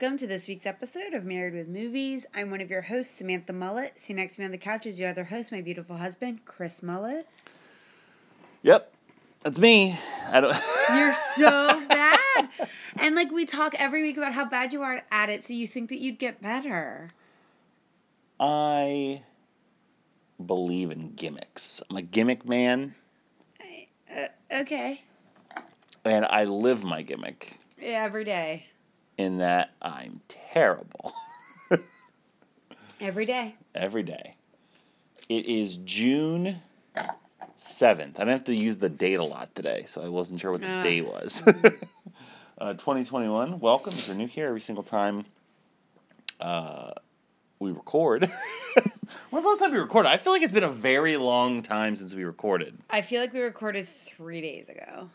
[0.00, 2.24] Welcome to this week's episode of Married with Movies.
[2.32, 3.98] I'm one of your hosts, Samantha Mullet.
[3.98, 6.84] See next to me on the couch is your other host, my beautiful husband, Chris
[6.84, 7.26] Mullet.
[8.62, 8.92] Yep,
[9.42, 9.98] that's me.
[10.30, 10.56] I don't.
[10.96, 12.48] You're so bad.
[12.96, 15.66] And like we talk every week about how bad you are at it, so you
[15.66, 17.10] think that you'd get better.
[18.38, 19.22] I
[20.46, 21.82] believe in gimmicks.
[21.90, 22.94] I'm a gimmick man,
[24.16, 25.02] uh, Okay.
[26.04, 28.66] and I live my gimmick Yeah, every day.
[29.18, 31.12] In that I'm terrible
[33.00, 33.54] Every day.
[33.74, 34.34] every day.
[35.28, 36.60] It is June
[37.58, 38.16] seventh.
[38.16, 40.62] I didn't have to use the date a lot today, so I wasn't sure what
[40.62, 40.82] the Ah.
[40.82, 41.42] day was.
[42.58, 43.60] uh, 2021.
[43.60, 43.92] Welcome.
[43.92, 45.26] If you're new here, every single time
[46.40, 46.92] uh,
[47.60, 48.30] we record.
[49.30, 50.08] When's the last time we recorded?
[50.08, 52.78] I feel like it's been a very long time since we recorded.
[52.90, 55.10] I feel like we recorded three days ago.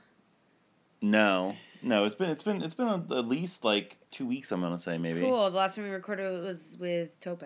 [1.02, 4.52] No, no, it's been it's been it's been at least like two weeks.
[4.52, 5.50] I'm gonna say maybe, Cool.
[5.52, 7.44] The last time we recorded was with Tope.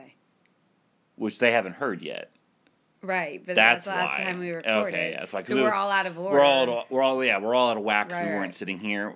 [1.16, 2.32] which they haven't heard yet.
[3.02, 4.24] Right, but That's that's, the last why.
[4.26, 4.72] time we recorded.
[4.72, 5.20] Okay, recorded.
[5.20, 5.42] that's why.
[5.44, 6.38] So we're was- all out of order.
[6.38, 8.12] We're all we're all yeah we're all out of whack.
[8.12, 8.54] Right, we weren't right.
[8.54, 9.16] sitting here.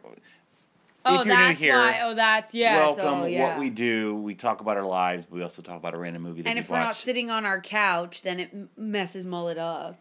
[1.04, 2.02] Oh, if you're that's new here, why.
[2.04, 2.78] Oh, that's yeah.
[2.78, 3.04] welcome.
[3.04, 3.48] So yeah.
[3.50, 6.22] What we do, we talk about our lives, but we also talk about a random
[6.22, 10.00] movie that and if we're not sitting on our couch, then it messes Mullet up.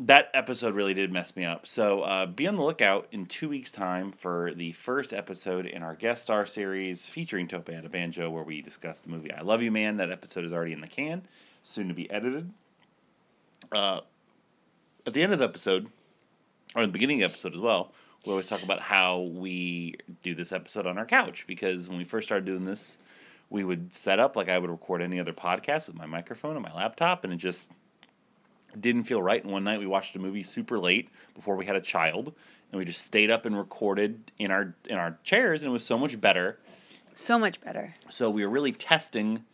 [0.00, 1.66] That episode really did mess me up.
[1.66, 5.82] So uh, be on the lookout in two weeks' time for the first episode in
[5.82, 9.72] our guest star series featuring Tope Adebanjo, where we discuss the movie I Love You
[9.72, 9.96] Man.
[9.96, 11.22] That episode is already in the can,
[11.64, 12.52] soon to be edited.
[13.72, 14.02] Uh,
[15.04, 15.88] at the end of the episode,
[16.76, 17.92] or the beginning of the episode as well,
[18.24, 22.04] we always talk about how we do this episode on our couch because when we
[22.04, 22.98] first started doing this,
[23.50, 26.62] we would set up like I would record any other podcast with my microphone and
[26.62, 27.72] my laptop, and it just
[28.78, 29.42] didn't feel right.
[29.42, 32.34] And one night we watched a movie super late before we had a child,
[32.72, 35.84] and we just stayed up and recorded in our in our chairs, and it was
[35.84, 36.58] so much better.
[37.14, 37.94] So much better.
[38.08, 39.44] So we were really testing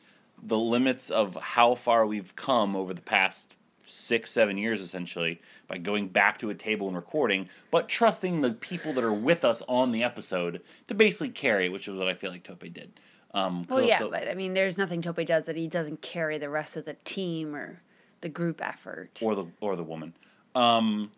[0.42, 3.54] the limits of how far we've come over the past
[3.86, 8.50] six, seven years, essentially, by going back to a table and recording, but trusting the
[8.50, 12.14] people that are with us on the episode to basically carry which is what I
[12.14, 12.98] feel like Tope did.
[13.32, 16.36] Um, Well, yeah, also- but I mean, there's nothing Tope does that he doesn't carry
[16.38, 17.80] the rest of the team or
[18.24, 19.18] the group effort.
[19.20, 20.14] or the or the woman.
[20.54, 21.12] Um,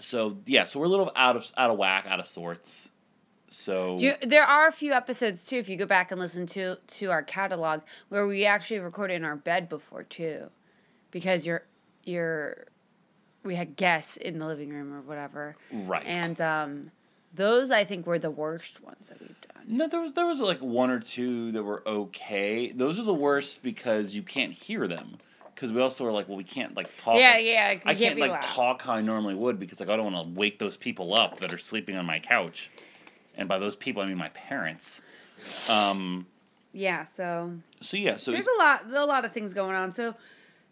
[0.00, 2.90] so yeah, so we're a little out of out of whack, out of sorts.
[3.50, 6.76] So you, there are a few episodes too, if you go back and listen to
[6.98, 10.50] to our catalog, where we actually recorded in our bed before too,
[11.12, 11.62] because you're
[12.04, 12.66] you're
[13.44, 16.90] we had guests in the living room or whatever, right, and um,
[17.32, 19.62] those I think were the worst ones that we've done.
[19.68, 22.72] no, there was there was like one or two that were okay.
[22.72, 25.18] Those are the worst because you can't hear them.
[25.60, 27.16] Because we also were like, well, we can't like talk.
[27.18, 28.42] Yeah, like- yeah, I can't like loud.
[28.42, 31.36] talk how I normally would because like I don't want to wake those people up
[31.40, 32.70] that are sleeping on my couch,
[33.36, 35.02] and by those people I mean my parents.
[35.68, 36.26] Um.
[36.72, 38.16] Yeah, so So yeah.
[38.16, 40.14] So there's a lot a lot of things going on so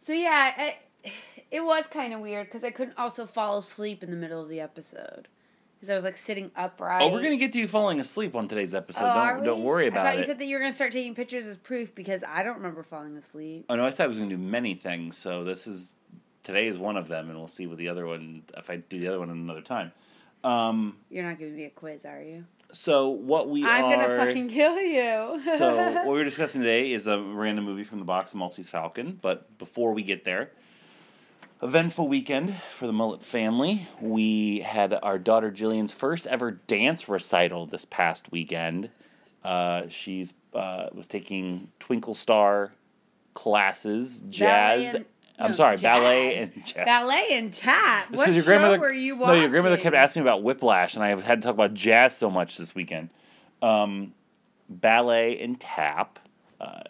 [0.00, 0.68] so yeah
[1.04, 1.12] it,
[1.50, 4.48] it was kind of weird because i couldn't also fall asleep in the middle of
[4.48, 5.28] the episode
[5.78, 8.48] because i was like sitting upright oh, we're gonna get to you falling asleep on
[8.48, 9.04] today's episode.
[9.04, 9.64] Oh, don't don't we?
[9.64, 10.18] worry I thought it.
[10.18, 12.82] you said that you were to start taking pictures as proof because I don't remember
[12.82, 13.66] falling asleep.
[13.68, 15.16] Oh no, I said I was to do many things.
[15.16, 15.94] So this is
[16.42, 18.42] today is one of them, and we'll see what the other one.
[18.56, 19.92] If I do the other one another time.
[20.44, 22.44] Um, You're not giving me a quiz, are you?
[22.72, 24.08] so what we I'm are.
[24.08, 25.40] to fucking kill you.
[25.56, 29.18] so what we're discussing today is a random movie from the box, The Maltese Falcon.
[29.20, 30.50] But before we get there,
[31.62, 33.88] eventful weekend for the Mullet family.
[34.00, 38.90] We had our daughter Jillian's first ever dance recital this past weekend.
[39.44, 42.72] Uh, she's uh, was taking Twinkle Star
[43.34, 44.94] classes, jazz.
[44.94, 45.04] And-
[45.40, 45.82] I'm no, sorry, jazz.
[45.82, 46.84] ballet and jazz.
[46.84, 48.10] Ballet and tap.
[48.10, 50.96] This What your show grandmother, were you No, your grandmother kept asking me about Whiplash,
[50.96, 53.10] and I had to talk about jazz so much this weekend.
[53.62, 54.14] Um,
[54.68, 56.18] ballet and tap,
[56.60, 56.80] uh,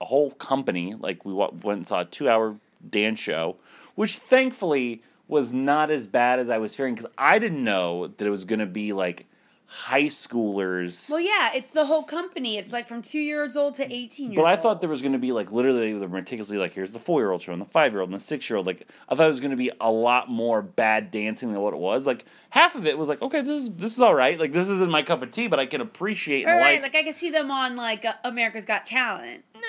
[0.00, 0.94] a whole company.
[0.94, 2.56] Like we went and saw a two-hour
[2.90, 3.56] dance show,
[3.98, 8.24] which thankfully was not as bad as I was fearing because I didn't know that
[8.24, 9.26] it was going to be like
[9.66, 11.10] high schoolers.
[11.10, 12.56] Well, yeah, it's the whole company.
[12.56, 14.60] It's like from two years old to eighteen years But I old.
[14.60, 17.20] thought there was going to be like literally they were meticulously like here's the four
[17.20, 18.66] year old showing the five year old and the six year old.
[18.66, 21.74] Like I thought it was going to be a lot more bad dancing than what
[21.74, 22.06] it was.
[22.06, 24.38] Like half of it was like okay this is this is all right.
[24.38, 26.94] Like this isn't my cup of tea, but I can appreciate and right, like.
[26.94, 29.42] like I can see them on like uh, America's Got Talent.
[29.54, 29.60] Nah,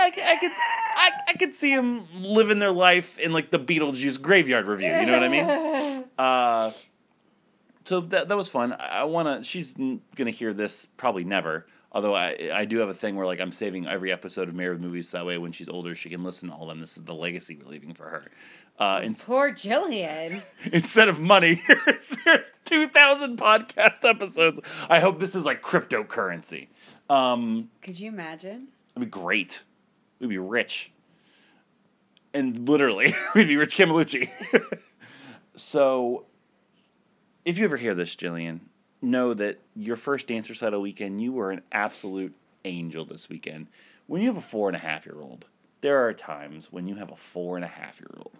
[0.00, 4.20] I, I could I, I could see them living their life in like the Beetlejuice
[4.20, 4.86] Graveyard Revue.
[4.86, 6.04] You know what I mean?
[6.18, 6.72] Uh,
[7.84, 8.74] so that that was fun.
[8.78, 9.42] I, to.
[9.42, 11.66] She's gonna hear this probably never.
[11.92, 14.74] Although I I do have a thing where like I'm saving every episode of Married
[14.74, 16.80] with Movies so that way when she's older she can listen to all of them.
[16.80, 18.24] This is the legacy we're leaving for her.
[18.78, 20.42] Uh, in, Poor Jillian.
[20.72, 24.60] instead of money, here's, here's two thousand podcast episodes.
[24.88, 26.68] I hope this is like cryptocurrency.
[27.08, 28.68] Um, Could you imagine?
[28.94, 29.64] It'd be great.
[30.20, 30.92] We'd be rich.
[32.32, 34.30] And literally, we'd be Rich Camelucci.
[35.56, 36.26] so,
[37.44, 38.60] if you ever hear this, Jillian,
[39.02, 42.34] know that your first dance recital weekend, you were an absolute
[42.64, 43.66] angel this weekend.
[44.06, 45.46] When you have a four and a half year old,
[45.80, 48.38] there are times when you have a four and a half year old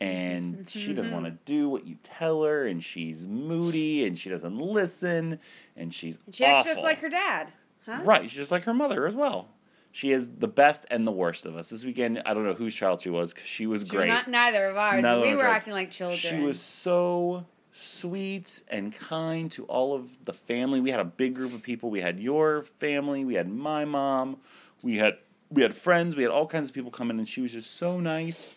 [0.00, 4.28] and she doesn't want to do what you tell her and she's moody and she
[4.28, 5.38] doesn't listen
[5.76, 7.52] and she's She acts just like her dad.
[7.84, 8.00] Huh?
[8.04, 9.48] Right, she's just like her mother as well.
[9.96, 11.70] She is the best and the worst of us.
[11.70, 14.08] This weekend, I don't know whose child she was because she was She- great.
[14.08, 15.02] Not neither of ours.
[15.02, 16.18] Neither we were acting like children.
[16.18, 20.80] She was so sweet and kind to all of the family.
[20.80, 21.88] We had a big group of people.
[21.88, 23.24] We had your family.
[23.24, 24.36] We had my mom.
[24.82, 25.16] We had
[25.50, 26.14] we had friends.
[26.14, 28.54] We had all kinds of people come in, and she was just so nice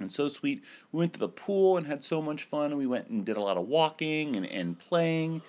[0.00, 0.62] and so sweet.
[0.92, 2.76] We went to the pool and had so much fun.
[2.76, 5.40] We went and did a lot of walking and, and playing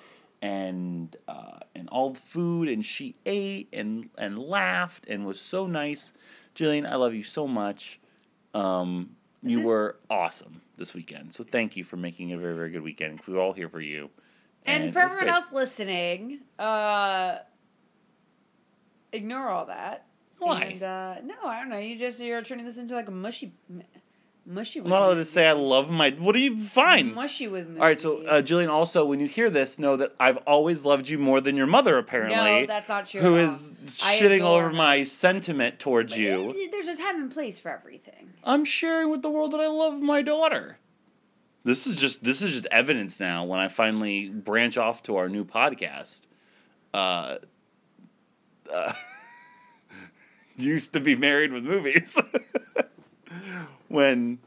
[0.44, 5.66] and uh, and all the food and she ate and and laughed and was so
[5.66, 6.14] nice.
[6.54, 8.00] Jillian, I love you so much.
[8.54, 11.34] Um, you This- were awesome this weekend.
[11.34, 13.22] So thank you for making it a very, very good weekend.
[13.26, 14.10] We're all here for you.
[14.66, 15.34] and, for everyone great.
[15.34, 17.38] else listening, uh,
[19.12, 20.06] ignore all that.
[20.40, 20.64] Why?
[20.64, 21.78] And, uh, no, I don't know.
[21.78, 23.54] You just you're turning this into like a mushy,
[24.46, 24.80] mushy.
[24.80, 26.12] I'm not allowed to say I love my.
[26.12, 27.14] What do you find?
[27.14, 27.80] mushy with me.
[27.80, 31.08] All right, so uh, Jillian, also when you hear this, know that I've always loved
[31.08, 31.98] you more than your mother.
[31.98, 33.22] Apparently, no, that's not true.
[33.22, 33.50] who at all.
[33.50, 34.74] is shitting all over her.
[34.74, 36.70] my sentiment towards you.
[36.72, 38.34] There's just time and place for everything.
[38.44, 40.78] I'm sharing with the world that I love my daughter.
[41.64, 45.30] This is just this is just evidence now when I finally branch off to our
[45.30, 46.24] new podcast.
[46.94, 47.38] Uh,
[48.72, 48.94] uh,
[50.58, 52.22] used to be married with movies.
[53.90, 54.40] when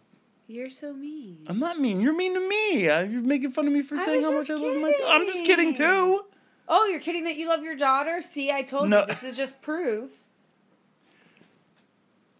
[0.46, 1.44] You're so mean.
[1.46, 2.88] I'm not mean, you're mean to me.
[2.88, 4.92] Uh, you're making fun of me for I saying was how much I love my.
[5.06, 5.86] I'm just kidding kidding.
[5.88, 6.22] too.
[6.68, 8.20] Oh, you're kidding that you love your daughter?
[8.20, 9.00] See, I told No.
[9.00, 9.06] you.
[9.06, 10.10] This is just proof.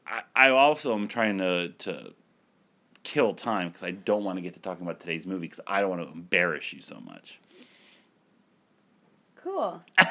[0.06, 2.12] I, I also am trying to to
[3.02, 5.81] kill time because I don't want to get to talking about today's movie because I
[5.81, 7.38] don't want to embarrass you so much.
[9.37, 9.81] Cool.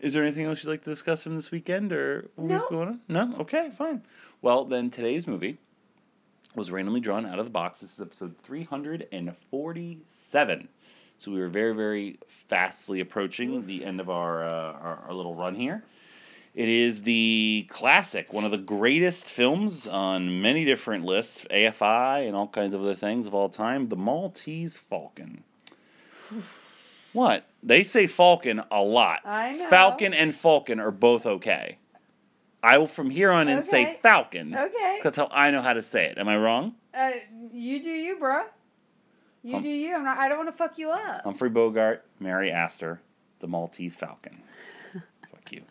[0.00, 2.64] Is there anything else you'd like to discuss from this weekend or No.
[2.70, 3.00] going on?
[3.06, 3.34] No?
[3.40, 4.02] Okay, fine.
[4.40, 5.58] Well, then today's movie
[6.54, 7.80] was randomly drawn out of the box.
[7.80, 10.68] This is episode 347.
[11.18, 15.34] So we were very, very fastly approaching the end of our, uh, our, our little
[15.34, 15.84] run here.
[16.54, 22.34] It is the classic, one of the greatest films on many different lists, AFI and
[22.34, 25.44] all kinds of other things of all time, The Maltese Falcon.
[27.12, 27.44] What?
[27.62, 29.20] They say Falcon a lot.
[29.24, 29.68] I know.
[29.68, 31.78] Falcon and Falcon are both okay.
[32.62, 34.54] I will from here on in say Falcon.
[34.54, 35.00] Okay.
[35.02, 36.18] That's how I know how to say it.
[36.18, 36.74] Am I wrong?
[36.94, 37.10] Uh,
[37.52, 38.44] you do you, bruh.
[39.42, 39.94] You Um, do you.
[39.94, 40.18] I'm not.
[40.18, 41.22] I don't want to fuck you up.
[41.24, 43.00] Humphrey Bogart, Mary Astor,
[43.40, 44.42] The Maltese Falcon.
[44.92, 45.62] Fuck you.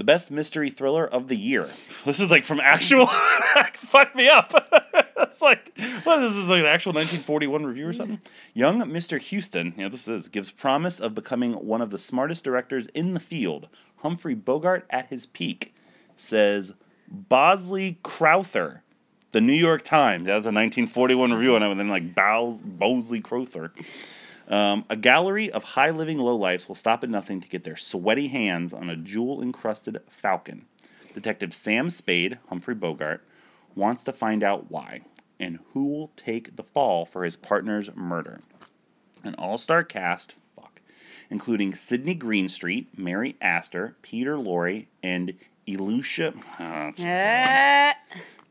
[0.00, 1.68] The best mystery thriller of the year.
[2.06, 3.06] This is like from actual.
[3.74, 4.54] fuck me up.
[5.18, 8.18] it's like what is this like an actual 1941 review or something?
[8.54, 9.20] Young Mr.
[9.20, 13.20] Huston, yeah, this is gives promise of becoming one of the smartest directors in the
[13.20, 13.68] field.
[13.96, 15.74] Humphrey Bogart at his peak,
[16.16, 16.72] says
[17.06, 18.82] Bosley Crowther.
[19.32, 20.24] The New York Times.
[20.24, 23.74] That's a 1941 review and then like Bows, Bosley Crowther.
[24.50, 28.26] Um, a gallery of high living lowlifes will stop at nothing to get their sweaty
[28.26, 30.66] hands on a jewel encrusted falcon.
[31.14, 33.24] Detective Sam Spade, Humphrey Bogart,
[33.76, 35.02] wants to find out why
[35.38, 38.40] and who will take the fall for his partner's murder.
[39.22, 40.80] An all star cast, fuck,
[41.30, 45.34] including Sidney Greenstreet, Mary Astor, Peter Lorre, and
[45.68, 46.34] Elisha.
[46.58, 47.92] Uh,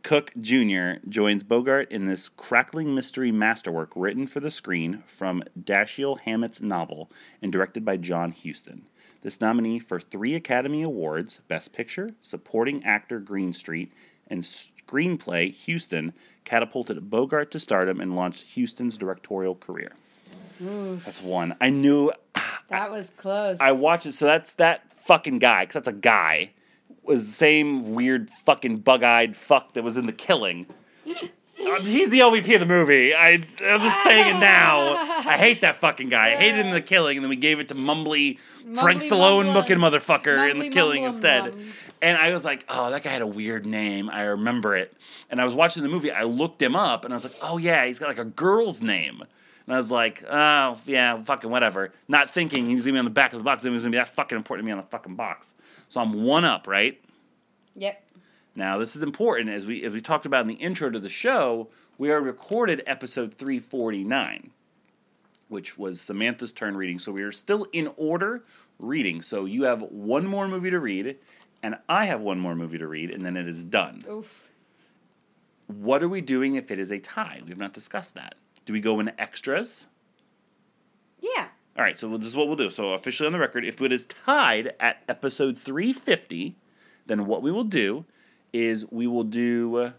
[0.03, 0.94] Cook Jr.
[1.08, 7.12] joins Bogart in this crackling mystery masterwork written for the screen from Dashiell Hammett's novel
[7.41, 8.84] and directed by John Huston.
[9.22, 13.91] This nominee for three Academy Awards Best Picture, Supporting Actor Greenstreet,
[14.27, 16.13] and screenplay, Huston,
[16.46, 19.91] catapulted Bogart to stardom and launched Huston's directorial career.
[20.60, 21.56] That's one.
[21.60, 22.12] I knew
[22.70, 23.58] That was close.
[23.60, 24.13] I watched it.
[24.13, 26.51] So that's that fucking guy, because that's a guy,
[27.10, 30.68] was the same weird fucking bug eyed fuck that was in The Killing.
[31.06, 33.13] Um, he's the LVP of the movie.
[33.13, 34.96] I, I'm just saying it now.
[34.96, 36.32] I hate that fucking guy.
[36.34, 38.38] I hated him in The Killing, and then we gave it to mumbly,
[38.75, 41.56] Frank Mumbly Stallone mumbly- looking motherfucker in The mumbly Killing mumblum instead.
[41.56, 41.66] mum.
[42.01, 44.10] And I was like, oh, that guy had a weird name.
[44.10, 44.96] I remember it.
[45.30, 46.12] And I was watching the movie.
[46.12, 48.82] I looked him up, and I was like, oh, yeah, he's got like a girl's
[48.82, 49.22] name.
[49.68, 51.92] And I was like, oh, yeah, fucking whatever.
[52.08, 53.63] Not thinking he was going to be on the back of the box.
[53.66, 55.54] It was going to be that fucking important to me on the fucking box.
[55.89, 57.01] So I'm one up, right?
[57.75, 58.03] Yep.
[58.55, 59.50] Now, this is important.
[59.50, 62.84] As we, as we talked about in the intro to the show, we are recorded
[62.86, 64.51] episode 349,
[65.48, 67.00] which was Samantha's turn reading.
[67.00, 68.43] So we are still in order
[68.77, 69.22] reading.
[69.22, 71.17] So you have one more movie to read,
[71.63, 74.03] and I have one more movie to read, and then it is done.
[74.10, 74.51] Oof.
[75.67, 77.41] What are we doing if it is a tie?
[77.43, 78.36] We have not discussed that.
[78.65, 79.88] Do we go in extras?
[81.78, 82.70] All right, so this is what we'll do.
[82.70, 86.56] So officially on the record, if it is tied at episode 350,
[87.08, 88.06] then what we will do
[88.52, 89.92] is we will do uh,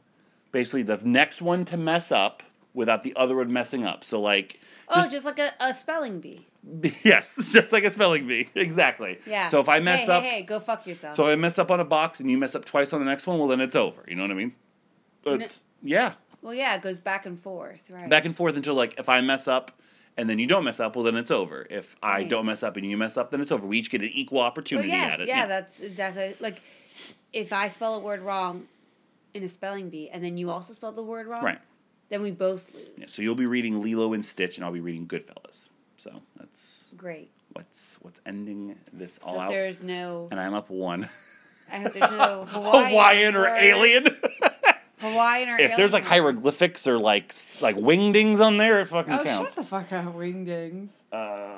[0.52, 2.42] basically the next one to mess up
[2.74, 4.04] without the other one messing up.
[4.04, 4.60] So like,
[4.92, 6.46] Oh, just, like a, a spelling bee.
[7.04, 9.18] yes, just like a spelling bee, exactly.
[9.24, 9.46] Yeah.
[9.46, 11.14] So if I mess hey, up, hey, hey, go fuck yourself.
[11.14, 13.06] so if I mess up on a box and you mess up twice on the
[13.06, 14.04] next one, well then it's over.
[14.08, 14.54] You know what I mean?
[15.24, 18.08] It's, yeah, well, yeah, it goes back and forth, right?
[18.08, 19.72] back and forth until like if I mess up.
[20.20, 21.66] And then you don't mess up, well then it's over.
[21.70, 22.28] If I Right.
[22.28, 23.66] don't mess up and you mess up, then it's over.
[23.66, 25.28] We each get an equal Well, opportunity yes, at it.
[25.28, 26.60] yeah, that's exactly like
[27.32, 28.68] if I spell a word wrong
[29.32, 31.58] in a spelling bee, and then you also spell the word wrong, Right.
[32.10, 32.88] Then we both lose.
[32.98, 35.68] Yeah, so you'll be reading Lilo and Stitch, and I'll be reading Goodfellas.
[35.96, 37.30] So that's Great.
[37.52, 39.48] what's what's ending this all Hope out.
[39.50, 40.26] there's no.
[40.32, 41.08] And I'm up one.
[41.72, 43.62] I hope there's no Hawaiian, Hawaiian or words.
[43.62, 44.04] alien.
[45.00, 49.24] Hawaiian or if there's like hieroglyphics or like like wingdings on there, it fucking Oh,
[49.24, 49.54] counts.
[49.54, 50.88] shut the fuck up, wingdings.
[51.12, 51.48] Uh,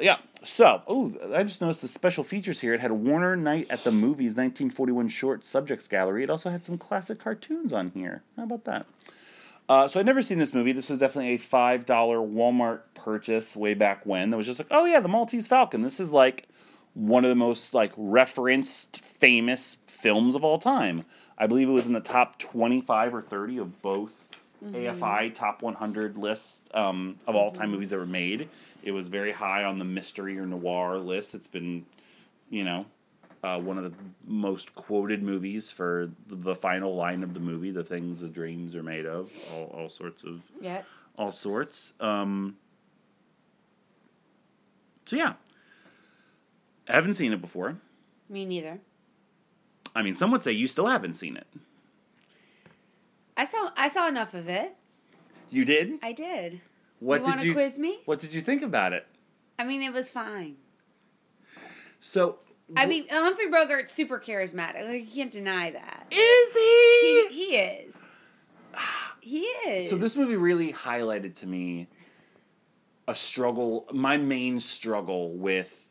[0.00, 0.16] yeah.
[0.44, 2.74] So, oh, I just noticed the special features here.
[2.74, 6.22] It had Warner Night at the Movies 1941 Short Subjects Gallery.
[6.22, 8.22] It also had some classic cartoons on here.
[8.36, 8.86] How about that?
[9.68, 10.72] Uh, so I'd never seen this movie.
[10.72, 14.30] This was definitely a five dollar Walmart purchase way back when.
[14.30, 15.82] That was just like, oh yeah, the Maltese Falcon.
[15.82, 16.46] This is like
[16.94, 21.04] one of the most like referenced, famous films of all time.
[21.38, 24.24] I believe it was in the top twenty five or thirty of both
[24.64, 28.48] AFI top one hundred lists um, of all time movies that were made.
[28.82, 31.34] It was very high on the mystery or noir list.
[31.36, 31.86] It's been,
[32.50, 32.86] you know,
[33.44, 33.92] uh, one of the
[34.26, 38.74] most quoted movies for the, the final line of the movie, the things the dreams
[38.74, 40.82] are made of, all, all sorts of Yeah.
[41.16, 41.92] all sorts.
[42.00, 42.56] Um,
[45.06, 45.34] so yeah,
[46.88, 47.76] I haven't seen it before.
[48.28, 48.80] Me neither.
[49.98, 51.48] I mean, some would say you still haven't seen it.
[53.36, 54.76] I saw I saw enough of it.
[55.50, 55.94] You did.
[56.04, 56.60] I did.
[57.00, 57.52] What did you did want to you?
[57.52, 57.98] quiz me?
[58.04, 59.08] What did you think about it?
[59.58, 60.54] I mean, it was fine.
[62.00, 62.38] So
[62.76, 64.86] I mean, Humphrey Bogart's super charismatic.
[64.88, 66.06] Like, you can't deny that.
[66.12, 67.34] is He, he?
[67.50, 67.98] he is.
[69.20, 69.90] He is.
[69.90, 71.88] So this movie really highlighted to me
[73.08, 75.87] a struggle, my main struggle with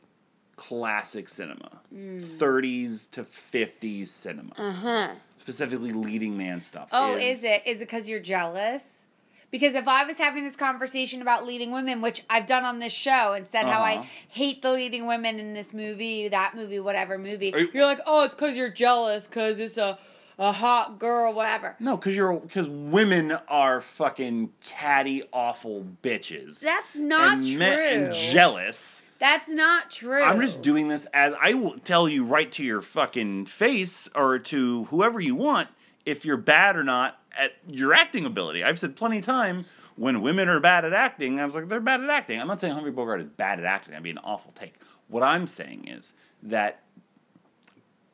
[0.57, 2.21] classic cinema, Mm.
[2.37, 5.09] 30s to 50s cinema, Uh huh.
[5.39, 6.89] specifically leading man stuff.
[6.91, 7.61] Oh, is, it?
[7.65, 9.05] Is it because you're jealous?
[9.49, 12.91] Because if I was having this conversation about leading women, which I've done on this
[12.91, 14.01] show, and said how Uh-huh.
[14.01, 18.01] I hate the leading women in this movie, that movie, whatever movie, you- you're like,
[18.05, 19.97] oh, it's because you're jealous because it's a,
[20.37, 21.77] a hot girl, whatever.
[21.79, 26.59] No, because you're because women are fucking catty, awful bitches.
[26.59, 27.57] That's not and true.
[27.57, 29.01] men- and jealous.
[29.19, 30.21] That's not true.
[30.21, 34.39] I'm just doing this as I will tell you right to your fucking face or
[34.39, 35.69] to whoever you want
[36.05, 38.63] if you're bad or not at your acting ability.
[38.63, 41.79] I've said plenty of time when women are bad at acting, I was like, they're
[41.79, 42.39] bad at acting.
[42.39, 43.91] I'm not saying Humphrey Bogart is bad at acting.
[43.91, 44.75] That'd be an awful take.
[45.07, 46.83] What I'm saying is that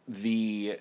[0.08, 0.80] the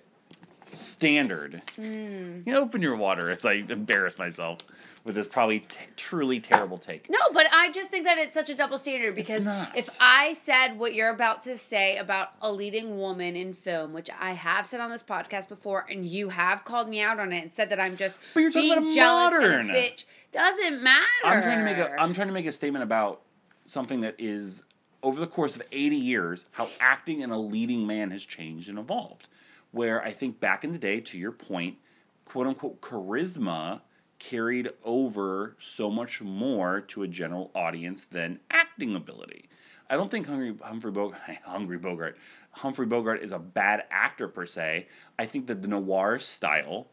[0.70, 1.62] standard.
[1.76, 2.40] Hmm.
[2.46, 4.58] You know, open your water as I embarrass myself
[5.04, 7.10] with this probably t- truly terrible take.
[7.10, 10.78] No, but I just think that it's such a double standard because if I said
[10.78, 14.80] what you're about to say about a leading woman in film, which I have said
[14.80, 17.80] on this podcast before, and you have called me out on it and said that
[17.80, 19.60] I'm just But you're talking being about a jealous modern.
[19.60, 21.04] and a bitch, doesn't matter.
[21.24, 23.22] I'm trying to make a I'm trying to make a statement about
[23.66, 24.62] something that is
[25.02, 28.78] over the course of 80 years how acting in a leading man has changed and
[28.78, 29.26] evolved.
[29.72, 31.78] Where I think back in the day, to your point,
[32.24, 33.80] quote unquote charisma
[34.22, 39.48] carried over so much more to a general audience than acting ability.
[39.90, 42.16] I don't think Hungry, Humphrey Bogart, Humphrey Bogart,
[42.52, 44.86] Humphrey Bogart is a bad actor per se.
[45.18, 46.86] I think that the noir style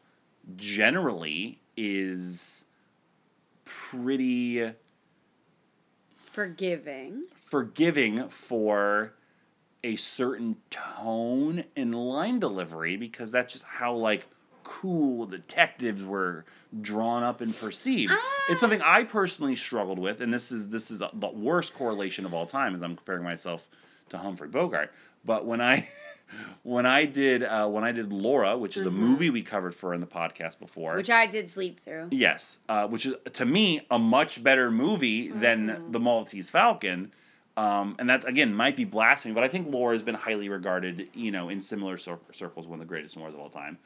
[0.56, 2.66] generally is
[3.64, 4.72] pretty
[6.26, 7.26] Forgiving.
[7.36, 9.14] forgiving for
[9.84, 14.28] a certain tone and line delivery because that's just how like
[14.64, 16.46] cool detectives were
[16.82, 18.14] drawn up and perceived.
[18.50, 22.34] It's something I personally struggled with, and this is this is the worst correlation of
[22.34, 23.70] all time as I'm comparing myself
[24.10, 24.92] to Humphrey Bogart.
[25.26, 25.88] But when I
[26.64, 29.94] when I did uh, when I did Laura, which is a movie we covered for
[29.94, 32.10] in the podcast before, Which I did sleep through.
[32.12, 37.12] Yes, uh, which is to me a much better movie than the Maltese Falcon,
[37.58, 41.10] um, and that again might be blasphemy, but I think Laura has been highly regarded,
[41.14, 43.78] you know, in similar cir- circles, one of the greatest noirs of all time.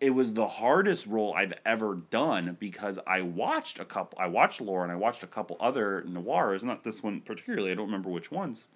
[0.00, 4.18] It was the hardest role I've ever done because I watched a couple.
[4.20, 7.72] I watched Laura and I watched a couple other noirs, not this one particularly.
[7.72, 8.66] I don't remember which ones.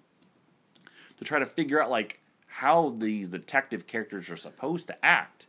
[1.17, 5.47] To try to figure out like how these detective characters are supposed to act.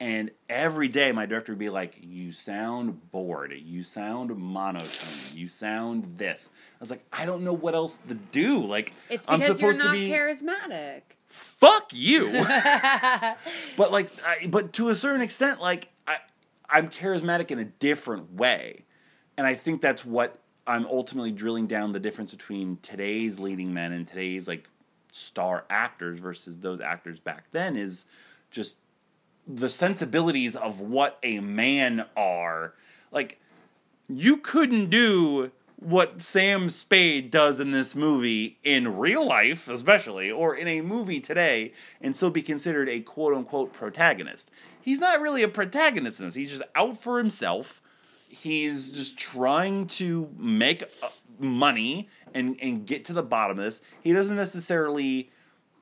[0.00, 3.52] And every day, my director would be like, "You sound bored.
[3.52, 5.34] You sound monotone.
[5.34, 8.64] You sound this." I was like, "I don't know what else to do.
[8.64, 11.02] Like, It's I'm because you're not to be charismatic.
[11.40, 12.26] Fuck you."
[13.76, 16.18] but like, I, but to a certain extent, like, I,
[16.68, 18.84] I'm charismatic in a different way,
[19.36, 23.92] and I think that's what I'm ultimately drilling down the difference between today's leading men
[23.92, 24.68] and today's like
[25.12, 28.04] star actors versus those actors back then is
[28.50, 28.76] just
[29.46, 32.74] the sensibilities of what a man are.
[33.10, 33.40] Like,
[34.08, 40.54] you couldn't do what Sam Spade does in this movie in real life, especially, or
[40.54, 44.50] in a movie today, and still be considered a quote unquote protagonist.
[44.80, 46.34] He's not really a protagonist in this.
[46.34, 47.80] He's just out for himself.
[48.28, 51.08] He's just trying to make uh,
[51.38, 53.80] money and, and get to the bottom of this.
[54.02, 55.30] He doesn't necessarily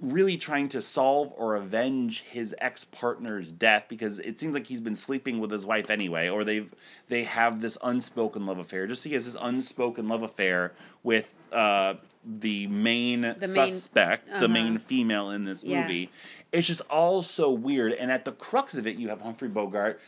[0.00, 4.80] really trying to solve or avenge his ex partner's death because it seems like he's
[4.80, 6.66] been sleeping with his wife anyway, or they
[7.08, 8.86] they have this unspoken love affair.
[8.86, 14.48] Just he has this unspoken love affair with uh, the main main- suspect, the uh-huh.
[14.48, 15.82] main female in this Yeah.
[15.82, 16.10] movie.
[16.52, 20.00] It's just all so weird, and at the crux of it, you have Humphrey Bogart,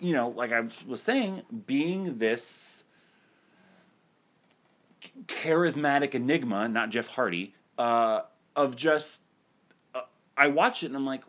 [0.00, 2.84] you know, like I was saying, being this
[5.26, 8.22] charismatic enigma, not Jeff Hardy, uh,
[8.58, 9.22] of just.
[9.94, 10.02] Uh,
[10.36, 11.22] I watch it and I'm like,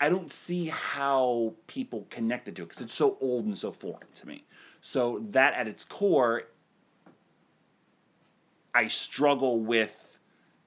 [0.00, 4.08] I don't see how people connected to it because it's so old and so foreign
[4.14, 4.44] to me.
[4.82, 6.44] So that at its core,
[8.74, 10.18] I struggle with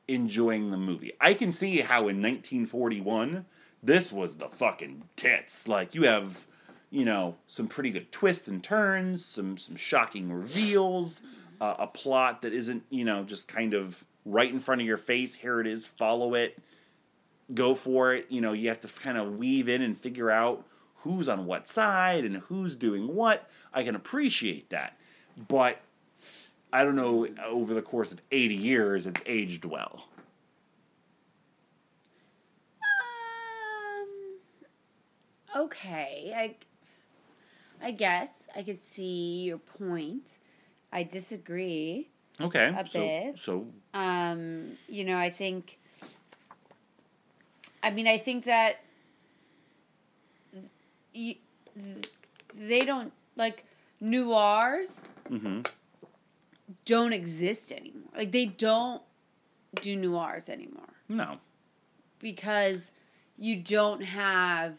[0.08, 1.14] enjoying the movie.
[1.22, 3.46] I can see how in 1941
[3.84, 5.68] this was the fucking tits.
[5.68, 6.48] Like you have,
[6.90, 11.22] you know, some pretty good twists and turns, some some shocking reveals,
[11.62, 14.98] uh, a plot that isn't, you know, just kind of right in front of your
[14.98, 15.36] face.
[15.36, 16.58] Here it is, follow it,
[17.54, 18.28] go for it.
[18.30, 20.66] You know, you have to kind of weave in and figure out
[21.04, 23.50] who's on what side and who's doing what.
[23.74, 24.98] I can appreciate that.
[25.48, 25.82] But
[26.72, 30.06] I don't know, over the course of 80 years, it's aged well.
[35.56, 40.38] Um, okay, I, I guess I could see your point.
[40.92, 42.10] I disagree.
[42.42, 42.74] Okay.
[42.76, 43.40] A so, bit.
[43.40, 45.78] So, Um, you know, I think.
[47.82, 48.82] I mean, I think that.
[51.14, 51.36] You,
[52.54, 53.66] they don't like
[54.00, 55.68] noirs mhm.
[56.86, 58.12] don't exist anymore.
[58.16, 59.02] Like they don't
[59.82, 61.38] do noirs anymore no.
[62.20, 62.92] because
[63.38, 64.78] you don't have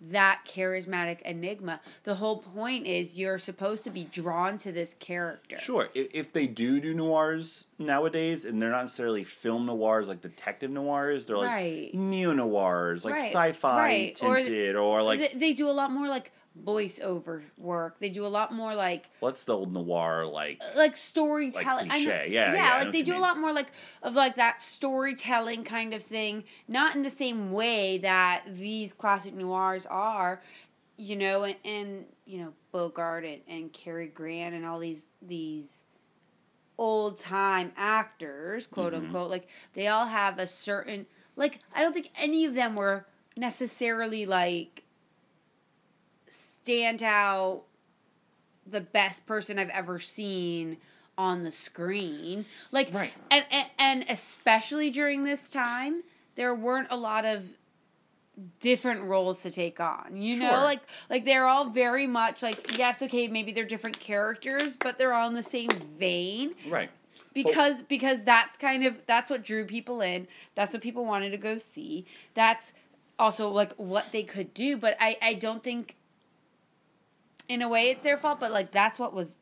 [0.00, 1.80] that charismatic enigma.
[2.04, 5.58] The whole point is you're supposed to be drawn to this character.
[5.58, 5.88] Sure.
[5.94, 10.70] If, if they do do noirs nowadays, and they're not necessarily film noirs like detective
[10.70, 11.94] noirs, they're like Right.
[11.94, 14.14] neo noirs, like Right, sci-fi right.
[14.16, 17.98] Tinted, or, like they, they do a lot more like voiceover work.
[18.00, 20.60] They do a lot more like what's the old noir like?
[20.76, 21.90] like storytelling.
[21.90, 22.26] I know- cliche.
[22.30, 26.02] Yeah, yeah, like they do a lot more like of like that storytelling kind of
[26.02, 26.44] thing.
[26.68, 30.42] Not in the same way that these classic noirs are,
[30.96, 35.82] you know, and, and you know Bogart and, and Cary Grant and all these these
[36.78, 39.06] old time actors, quote Mm-hmm.
[39.06, 39.30] unquote.
[39.30, 44.26] Like they all have a certain like I don't think any of them were necessarily
[44.26, 44.84] like
[46.30, 47.62] stand out
[48.66, 50.76] the best person I've ever seen
[51.18, 52.46] on the screen.
[52.72, 53.12] Like Right.
[53.30, 56.02] and, and and especially during this time,
[56.36, 57.52] there weren't a lot of
[58.60, 60.16] different roles to take on.
[60.16, 64.76] You know, like like they're all very much like yes, okay, maybe they're different characters,
[64.76, 66.90] but they're all in the same vein Right.
[67.34, 71.36] because because that's kind of that's what drew people in that's what people wanted to
[71.36, 72.72] go see that's
[73.18, 75.96] also like what they could do but i i don't think
[77.50, 79.36] in a way it's their fault, but like that's what was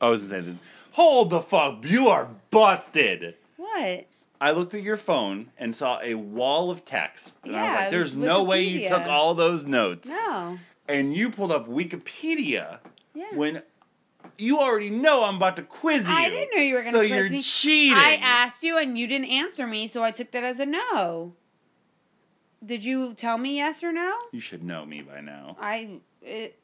[0.00, 0.56] I was gonna say this.
[0.92, 1.84] Hold the fuck!
[1.84, 3.34] You are busted.
[3.56, 4.06] what?
[4.42, 7.80] I looked at your phone and saw a wall of text, and I was like,
[7.80, 10.58] it was "There's no way you took all those notes." No.
[10.88, 12.78] And you pulled up Wikipedia
[13.14, 13.26] Yeah.
[13.34, 13.62] when
[14.38, 16.14] you already know I'm about to quiz you.
[16.14, 17.08] I didn't know you were gonna quiz me.
[17.08, 17.42] So quiz you're me.
[17.42, 17.98] cheating.
[17.98, 21.34] I asked you and you didn't answer me, so I took that as a no.
[22.64, 24.14] Did you tell me yes or no?
[24.32, 25.56] You should know me by now.
[25.60, 26.00] I.
[26.22, 26.58] It,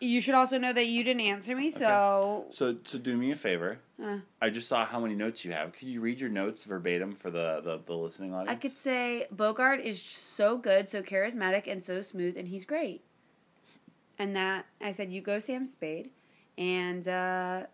[0.00, 2.46] you should also know that you didn't answer me, so.
[2.50, 3.78] So, so do me a favor.
[4.02, 5.72] Uh, I just saw how many notes you have.
[5.72, 8.50] Could you read your notes verbatim for the the, the listening audience?
[8.50, 13.02] I could say Bogart is so good, so charismatic, and so smooth, and he's great.
[14.18, 16.10] And that I said, you go Sam Spade,
[16.58, 17.64] and uh,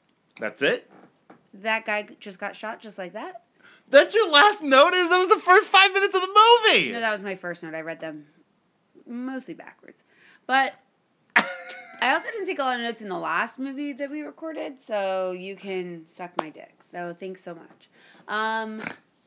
[0.40, 0.90] That's it.
[1.54, 3.42] that guy just got shot just like that.
[3.88, 4.92] That's your last note.
[4.94, 6.28] Is That was the first five minutes of the
[6.68, 6.92] movie.
[6.92, 7.74] No, that was my first note.
[7.74, 8.26] I read them
[9.06, 10.02] mostly backwards,
[10.46, 10.74] but
[12.02, 14.80] I also didn't take a lot of notes in the last movie that we recorded,
[14.80, 16.74] so you can suck my dick.
[16.90, 17.88] So thanks so much.
[18.26, 18.80] Um,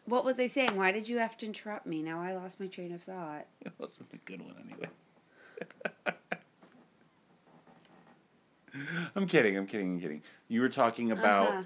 [0.04, 0.76] what was I saying?
[0.76, 2.04] Why did you have to interrupt me?
[2.04, 3.46] Now I lost my train of thought.
[3.62, 4.90] It wasn't a good one anyway.
[9.16, 9.56] I'm kidding.
[9.58, 9.94] I'm kidding.
[9.94, 10.22] I'm kidding.
[10.50, 11.48] You were talking about.
[11.48, 11.64] Uh-huh.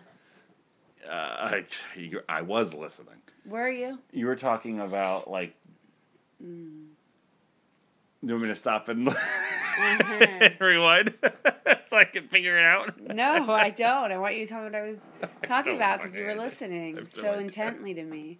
[1.10, 1.66] Uh, I,
[1.98, 3.16] you, I was listening.
[3.46, 3.98] Where are you?
[4.12, 5.56] You were talking about like.
[6.44, 6.86] Mm.
[8.22, 9.10] Do you want me to stop and
[9.78, 10.50] Uh-huh.
[10.60, 11.14] rewind
[11.90, 13.00] so I can figure it out?
[13.00, 14.12] No, I don't.
[14.12, 15.00] I want you to tell me what I was
[15.44, 16.32] talking no about because you were.
[16.32, 17.40] I listening no so idea.
[17.42, 18.40] intently to me.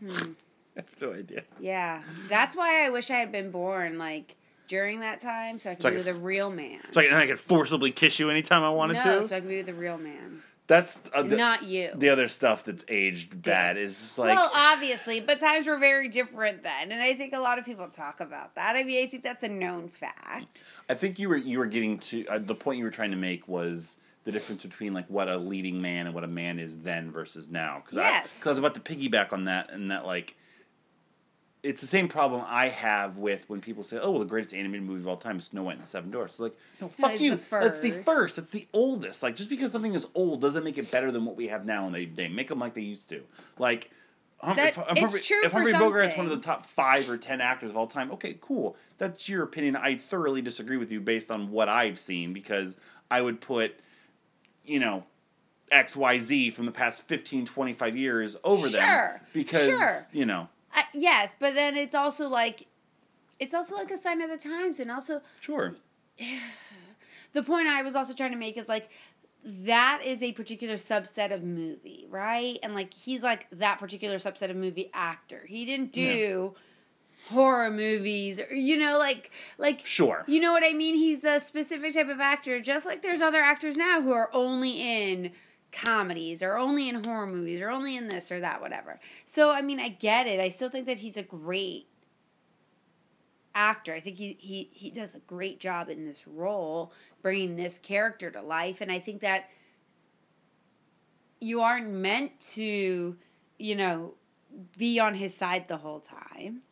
[0.00, 0.32] Hmm.
[0.76, 1.42] I have no idea.
[1.60, 4.36] Yeah, that's why I wish I had been born like
[4.68, 6.80] during that time, so I could So I be could with a real man.
[6.92, 9.24] So I, then I could forcibly kiss you anytime I wanted no, to.
[9.24, 11.90] so I could be with a real man, That's uh, the, not you.
[11.94, 16.08] the other stuff that's aged bad is just like well, obviously, but times were very
[16.08, 18.76] different then, and I think a lot of people talk about that.
[18.76, 20.62] I mean, I think that's a known fact.
[20.88, 23.16] I think you were you were getting to uh, the point you were trying to
[23.16, 26.78] make was the difference between like what a leading man and what a man is
[26.78, 27.82] then versus now.
[27.84, 28.38] Cause Yes.
[28.38, 30.36] Because I, was about to piggyback on that and that like
[31.62, 34.86] it's the same problem I have with when people say, "Oh, well, the greatest animated
[34.86, 37.20] movie of all time is Snow White and the Seven Dwarfs." It's like, no, fuck
[37.20, 37.36] you.
[37.36, 38.38] the That's the first.
[38.38, 39.22] It's the oldest.
[39.22, 41.86] Like, just because something is old doesn't make it better than what we have now,
[41.86, 43.22] and they they make them like they used to.
[43.58, 43.90] Like,
[44.40, 47.08] Hum- That- if, if it's Humphrey, true if Humphrey Bogart's one of the top five
[47.08, 48.76] or ten actors of all time, okay, cool.
[48.98, 49.76] That's your opinion.
[49.76, 52.74] I thoroughly disagree with you based on what I've seen because
[53.08, 53.78] I would put,
[54.64, 55.04] you know,
[55.70, 58.82] XYZ from the past 15, 25 years over them.
[58.82, 60.00] Sure, Because, sure.
[60.12, 62.66] you know, I, yes, but then it's also like,
[63.38, 65.74] it's also like a sign of the times, and also sure.
[67.32, 68.88] the point I was also trying to make is like
[69.44, 72.58] that is a particular subset of movie, right?
[72.62, 75.44] And like he's like that particular subset of movie actor.
[75.48, 76.54] He didn't do
[77.28, 80.24] horror movies or you know like like Sure.
[80.26, 80.94] you know what I mean?
[80.94, 84.80] He's a specific type of actor just like there's other actors now who are only
[84.80, 85.30] in
[85.72, 88.98] comedies or only in horror movies or only in this or that whatever.
[89.24, 90.38] So I mean, I get it.
[90.38, 91.86] I still think that he's a great
[93.54, 93.94] actor.
[93.94, 98.30] I think he he he does a great job in this role, bringing this character
[98.30, 99.48] to life, and I think that
[101.40, 103.16] you aren't meant to,
[103.58, 104.14] you know,
[104.78, 106.62] be on his side the whole time.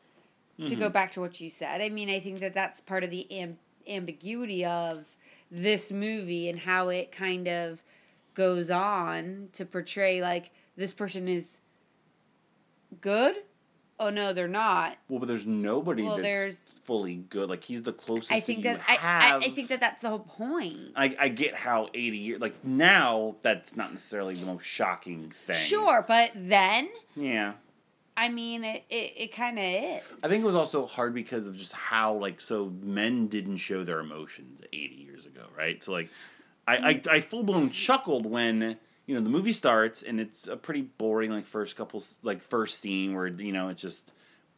[0.66, 0.92] To go mm-hmm.
[0.92, 3.56] back to what you said, I mean, I think that that's part of the am-
[3.88, 5.16] ambiguity of
[5.50, 7.82] this movie and how it kind of
[8.40, 11.58] goes on to portray like this person is
[13.02, 13.36] good.
[13.98, 14.96] Oh no, they're not.
[15.10, 17.50] Well, but there's nobody Well, that's there's- fully good.
[17.50, 19.38] Like, he's the closest I think that, that I, I.
[19.44, 20.78] I think that that's the whole point.
[20.96, 25.54] I, I get how 80 years, like, now, that's not necessarily the most shocking thing.
[25.56, 27.52] Sure, but then Yeah.
[28.16, 30.24] I mean it it, it kind of is.
[30.24, 33.84] I think it was also hard because of just how like so men didn't show
[33.84, 35.82] their emotions 80 years ago, right?
[35.82, 36.10] So like
[36.66, 37.10] I I, mm-hmm.
[37.10, 41.30] I full blown chuckled when you know the movie starts and it's a pretty boring
[41.30, 44.12] like first couple like first scene where you know it's just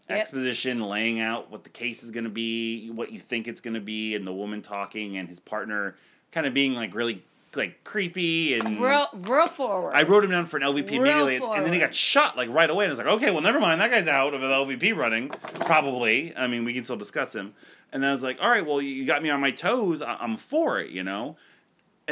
[0.09, 0.21] Yep.
[0.21, 3.75] exposition laying out what the case is going to be, what you think it's going
[3.75, 5.95] to be and the woman talking and his partner
[6.33, 7.23] kind of being like really
[7.55, 9.93] like creepy and real real forward.
[9.95, 12.37] I wrote him down for an LVP Real immediately, and, and then he got shot
[12.37, 12.85] like right away.
[12.85, 13.81] And I was like, okay, well, never mind.
[13.81, 16.35] That guy's out of the LVP running, probably.
[16.35, 17.55] I mean, we can still discuss him.
[17.93, 20.01] And then I was like, all right, well, you got me on my toes.
[20.01, 21.37] I- I'm for it, you know.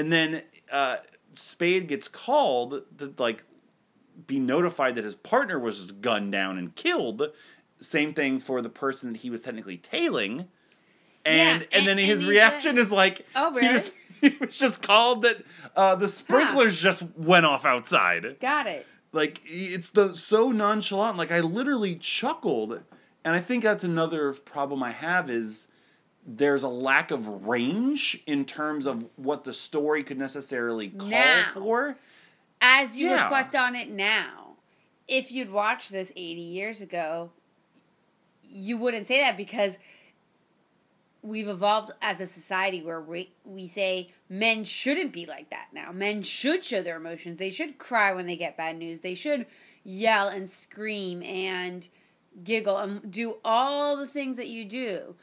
[0.00, 0.96] And then uh,
[1.34, 3.44] Spade gets called to like
[4.26, 7.22] be notified that his partner was gunned down and killed.
[7.80, 10.48] Same thing for the person that he was technically tailing.
[11.24, 13.72] And Yeah, and, then and- his reaction a- is like, Oh, he, really?
[13.74, 15.44] just, he was just called that
[15.76, 18.36] uh, the sprinklers just went off outside.
[18.40, 18.86] got it.
[19.12, 21.16] Like it's the so nonchalant.
[21.18, 22.80] Like I literally chuckled,
[23.24, 25.66] and I think that's another problem I have is
[26.36, 31.50] there's a lack of range in terms of what the story could necessarily call Now.
[31.54, 31.96] for.
[32.60, 33.24] As you Yeah.
[33.24, 34.56] reflect on it now,
[35.08, 37.32] if you'd watched this 80 years ago,
[38.48, 39.78] you wouldn't say that because
[41.22, 45.92] we've evolved as a society where we, we say men shouldn't be like that now.
[45.92, 47.38] Men should show their emotions.
[47.38, 49.00] They should cry when they get bad news.
[49.00, 49.46] They should
[49.84, 51.86] yell and scream and
[52.44, 55.14] giggle and do all the things that you do.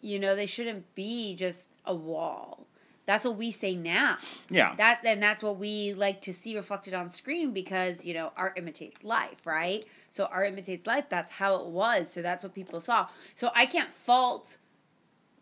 [0.00, 2.66] You know, they shouldn't be just a wall.
[3.06, 4.18] That's what we say now.
[4.50, 4.74] Yeah.
[4.76, 8.54] That and that's what we like to see reflected on screen because, you know, art
[8.58, 9.86] imitates life, right?
[10.10, 11.08] So art imitates life.
[11.08, 12.10] That's how it was.
[12.10, 13.06] So that's what people saw.
[13.34, 14.58] So I can't fault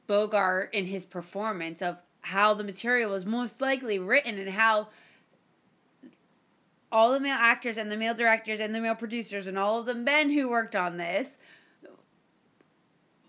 [0.06, 4.88] Bogart in his performance of how the material was most likely written and how
[6.92, 9.86] all the male actors and the male directors and the male producers and all of
[9.86, 11.38] the men who worked on this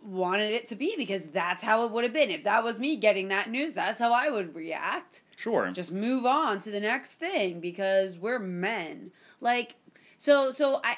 [0.06, 2.30] wanted it to be because that's how it would have been.
[2.30, 5.24] If that was me getting that news, that's how I would react.
[5.36, 5.70] Sure.
[5.72, 9.12] Just move on to the next thing because we're men.
[9.42, 9.76] Like
[10.18, 10.98] so so I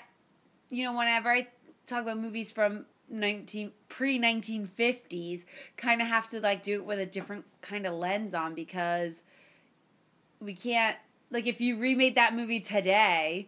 [0.69, 1.47] you know whenever I
[1.85, 5.45] talk about movies from 19 pre 1950s
[5.77, 9.23] kind of have to like do it with a different kind of lens on because
[10.39, 10.97] we can't
[11.31, 13.47] like if you remade that movie today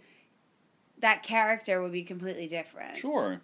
[0.99, 3.41] that character would be completely different sure.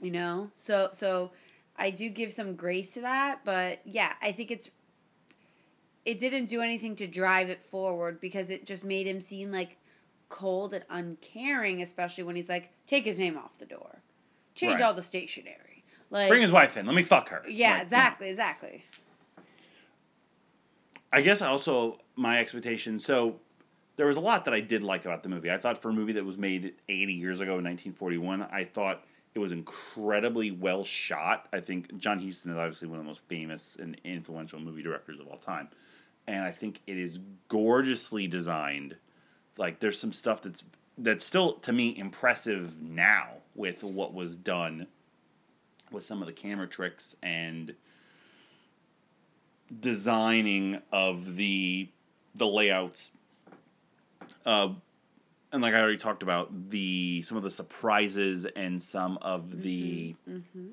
[0.00, 1.30] you know so so
[1.78, 4.70] i do give some grace to that but yeah i think it's
[6.04, 9.76] it didn't do anything to drive it forward because it just made him seem like
[10.28, 14.02] cold and uncaring especially when he's like take his name off the door
[14.54, 14.86] change Right.
[14.86, 16.86] all the stationery like Bring his wife in.
[16.86, 17.42] Let me fuck her.
[17.48, 18.84] yeah Like, exactly exactly
[21.12, 22.98] I guess also my expectation.
[22.98, 23.36] So
[23.96, 25.50] there was a lot that I did like about the movie.
[25.50, 29.04] I thought for a movie that was made 80 years ago in 1941, I thought
[29.36, 31.46] it was incredibly well shot.
[31.52, 35.20] I think John Huston is obviously one of the most famous and influential movie directors
[35.20, 35.68] of all time.
[36.26, 37.18] And I think it is
[37.48, 38.96] gorgeously designed.
[39.58, 40.64] Like there's some stuff that's
[40.96, 44.86] that's still to me impressive now with what was done
[45.92, 47.74] with some of the camera tricks and
[49.80, 51.90] designing of the
[52.34, 53.10] the layouts
[54.46, 54.70] uh
[55.52, 59.60] and like I already talked about the some of the surprises and some of mm-hmm,
[59.62, 60.66] the mm-hmm.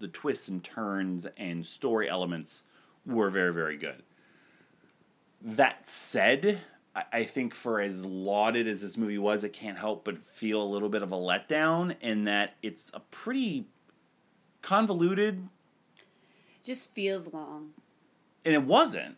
[0.00, 2.62] the twists and turns and story elements
[3.06, 4.02] were very very good.
[5.42, 6.60] That said,
[6.94, 10.62] I, I think for as lauded as this movie was, it can't help but feel
[10.62, 13.66] a little bit of a letdown in that it's a pretty
[14.60, 15.48] convoluted,
[16.62, 17.72] just feels long
[18.44, 19.16] and it wasn't.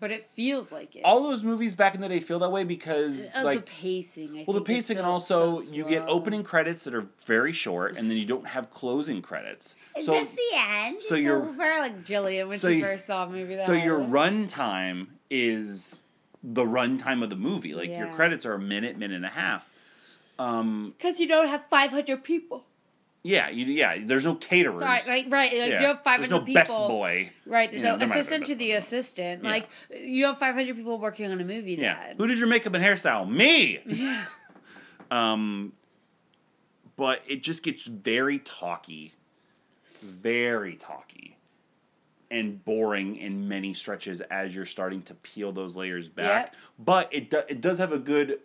[0.00, 2.64] But it feels like it all those movies back in the day feel that way
[2.64, 5.84] because of like the pacing I well the think, is pacing and also so you
[5.84, 10.06] get opening credits that are very short and then you don't have closing credits Is
[10.06, 10.96] so this the end?
[11.02, 13.66] so It's you're- over like Jillian when so she you- first saw a movie that
[13.66, 14.12] so your hard.
[14.12, 16.00] run time is
[16.42, 19.28] the run time of the movie like your credits are a minute minute and a
[19.30, 19.68] half
[20.38, 22.66] um Because you don't have 500 people.
[23.24, 25.52] Yeah you, yeah there's no caterers Sorry, right, right.
[25.52, 25.80] Like yeah.
[25.80, 26.54] you have 500 there's no people.
[26.54, 29.42] best boy Right, there's no assistant to the assistant.
[29.42, 29.50] Yeah.
[29.50, 32.16] Like you have 500 people working on a movie yeah then.
[32.16, 34.24] who did your makeup and hairstyle me Yeah.
[35.10, 35.72] Um,
[36.96, 39.12] but it just gets very talky,
[40.02, 41.36] very talky,
[42.30, 46.46] and boring in many stretches as you're starting to peel those layers back.
[46.46, 46.54] Yep.
[46.78, 48.40] But it do, it does have a good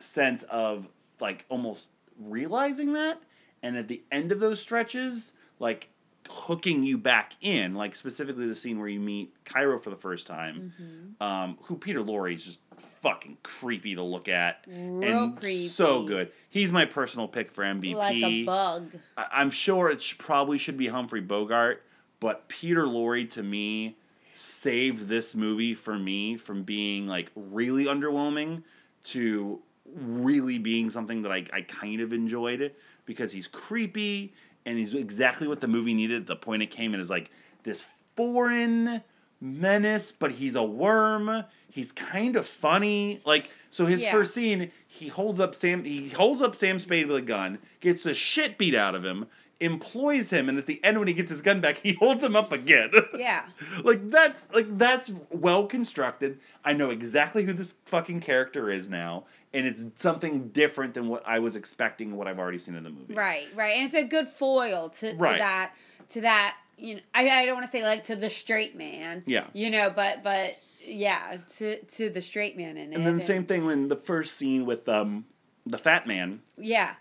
[0.00, 0.88] sense of
[1.20, 3.20] like almost realizing that,
[3.62, 5.88] and at the end of those stretches, like
[6.28, 10.26] hooking you back in, like specifically the scene where you meet Cairo for the first
[10.26, 11.22] time, Mm-hmm.
[11.22, 12.60] um, who Peter Lorre is just
[13.00, 15.68] fucking creepy to look at, Real and creepy.
[15.68, 16.32] so good.
[16.50, 17.94] He's my personal pick for MVP.
[17.94, 18.90] Like a bug.
[19.16, 21.84] I- I'm sure it sh- probably should be Humphrey Bogart,
[22.18, 23.96] but Peter Lorre to me
[24.32, 28.62] saved this movie for me from being like really underwhelming
[29.04, 29.60] to
[29.94, 32.60] really being something that I, I kind of enjoyed
[33.06, 34.34] because he's creepy
[34.66, 37.30] and he's exactly what the movie needed at the point it came in is like
[37.62, 39.02] this foreign
[39.40, 41.44] menace, but he's a worm.
[41.70, 43.20] He's kind of funny.
[43.24, 44.10] Like so his Yeah.
[44.12, 48.02] first scene, he holds up Sam he holds up Sam Spade with a gun, gets
[48.02, 49.26] the shit beat out of him,
[49.60, 52.34] employs him, and at the end when he gets his gun back, he holds him
[52.34, 52.90] up again.
[53.16, 53.44] Yeah.
[53.84, 56.40] like that's like that's well constructed.
[56.64, 61.22] I know exactly who this fucking character is now, and it's something different than what
[61.26, 63.14] I was expecting and what I've already seen in the movie.
[63.14, 63.76] Right, right.
[63.76, 65.72] And it's a good foil to, to that
[66.10, 69.22] to that, you know, I, I don't want to say like to the straight man.
[69.26, 69.46] Yeah.
[69.52, 72.96] You know, but but yeah, to to the straight man in it.
[72.96, 75.24] And then the same thing when the first scene with um
[75.64, 76.94] the fat man Yeah.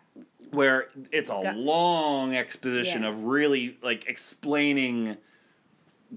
[0.51, 3.09] where it's a Got- long exposition Yeah.
[3.09, 5.17] of really like explaining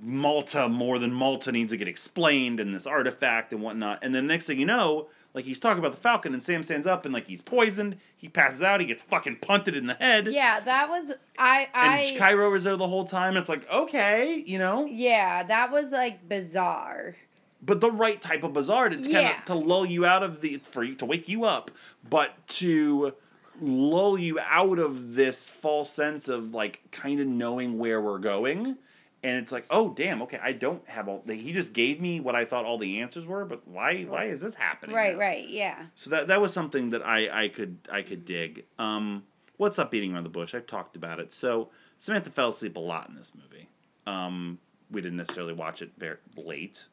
[0.00, 3.98] Malta more than Malta needs to get explained and this artifact and whatnot.
[4.02, 5.08] And then next thing you know,
[5.38, 7.96] like he's talking about the Falcon and Sam stands up and like he's poisoned.
[8.16, 8.81] He passes out.
[8.81, 10.27] He gets fucking punted in the head.
[10.27, 13.37] Yeah, that was I And I Cairo was there the whole time.
[13.37, 17.14] It's like okay, you know, Yeah, that was like bizarre.
[17.62, 20.57] but the right type of bizarre to kind of to lull you out of the
[20.59, 21.70] for you to wake you up,
[22.11, 23.14] but to
[23.61, 28.77] lull you out of this false sense of like kind of knowing where we're going.
[29.22, 31.22] And it's like, oh damn, okay, I don't have all.
[31.26, 34.04] He just gave me what I thought all the answers were, but why?
[34.04, 34.94] Why is this happening?
[34.94, 35.20] Right, now?
[35.20, 35.87] right, yeah.
[35.96, 38.64] So that that was something that I I could I could dig.
[38.78, 39.24] Um,
[39.57, 40.54] what's up beating around the bush?
[40.54, 41.33] I've talked about it.
[41.33, 43.68] So Samantha fell asleep a lot in this movie.
[44.07, 46.87] Um, we didn't necessarily watch it very late.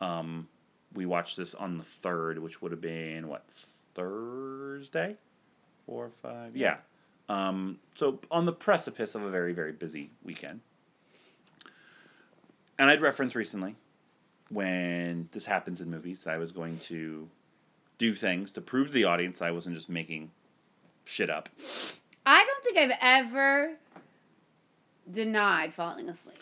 [0.00, 0.48] Um,
[0.92, 3.46] we watched this on the third, which would have been what
[3.94, 5.16] Thursday,
[5.86, 6.56] four or five.
[6.56, 6.78] Yeah.
[7.28, 10.60] Um, so on the precipice of a very very busy weekend.
[12.80, 13.76] And I'd referenced recently
[14.48, 17.28] when this happens in movies that I was going to
[17.98, 20.30] do things to prove to the audience I wasn't just making
[21.04, 21.50] shit up.
[22.24, 23.74] I don't think I've ever
[25.10, 26.38] denied falling asleep.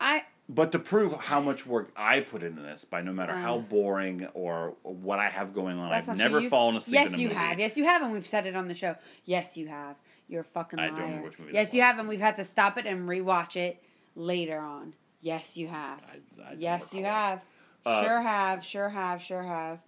[0.00, 3.56] I But to prove how much work I put into this by no matter how
[3.56, 3.62] Uh.
[3.62, 6.48] boring or what I have going on, I've never.
[6.48, 7.40] Fallen asleep Yes, in a you movie.
[7.40, 7.58] have.
[7.58, 8.94] Yes, you have, and we've said it on the show.
[9.24, 9.96] Yes, you have.
[10.28, 10.90] You're a fucking I liar.
[10.92, 13.56] don't remember which movie yes, you have, and we've had to stop it and rewatch
[13.56, 13.82] it
[14.14, 14.94] later on.
[15.22, 16.02] Yes, you have.
[16.02, 17.42] I- I yes, you have.
[17.84, 18.64] Uh, sure have.
[18.64, 19.22] Sure have.
[19.22, 19.80] Sure have.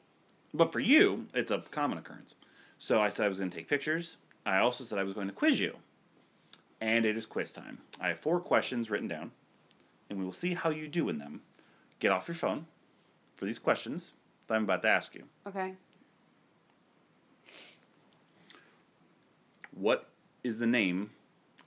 [0.54, 2.34] But for you, it's a common occurrence.
[2.78, 4.16] So I said I was going to take pictures.
[4.44, 5.76] I also said I was going to quiz you.
[6.80, 7.78] And it is quiz time.
[8.00, 9.30] I have four questions written down,
[10.10, 11.40] and we will see how you do in them.
[12.00, 12.66] Get off your phone
[13.36, 14.12] for these questions
[14.48, 15.22] that I'm about to ask you.
[15.46, 15.74] Okay.
[19.74, 20.08] What
[20.42, 21.10] is the name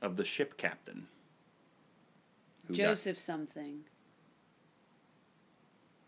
[0.02, 1.08] of the ship captain?
[2.68, 3.82] Who got- Joseph something.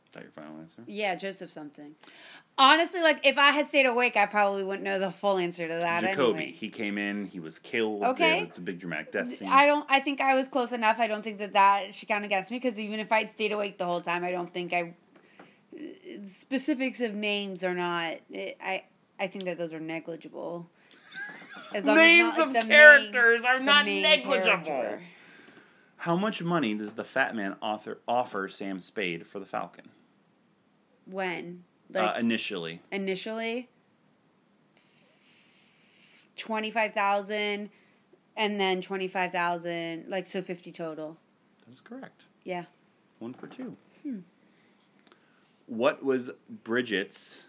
[0.05, 0.83] Is that your final answer?
[0.87, 1.93] Yeah, Joseph something.
[2.57, 5.73] Honestly, like if I had stayed awake, I probably wouldn't know the full answer to
[5.75, 6.01] that.
[6.01, 6.29] Jacobi.
[6.35, 6.51] Anyway.
[6.53, 7.25] He came in.
[7.25, 8.03] He was killed.
[8.03, 8.41] Okay.
[8.43, 9.49] It's a big dramatic death scene.
[9.49, 9.85] I don't.
[9.89, 10.99] I think I was close enough.
[10.99, 13.77] I don't think that that she counted against me because even if I'd stayed awake
[13.77, 14.95] the whole time, I don't think I.
[16.25, 18.15] Specifics of names are not.
[18.33, 18.83] I
[19.19, 20.67] I think that those are negligible.
[21.75, 24.63] As long Names as not, of the characters main- are not negligible.
[24.63, 25.01] character.
[25.97, 29.89] How much money does the fat man author offer Sam Spade for the Falcon?
[31.05, 33.69] When like uh, initially, initially
[36.35, 37.69] twenty five thousand,
[38.35, 41.17] and then twenty five thousand, like so fifty total.
[41.65, 42.23] that is correct.
[42.43, 42.65] Yeah.
[43.19, 43.75] One for two.
[45.65, 46.29] What was
[46.63, 47.47] Bridget's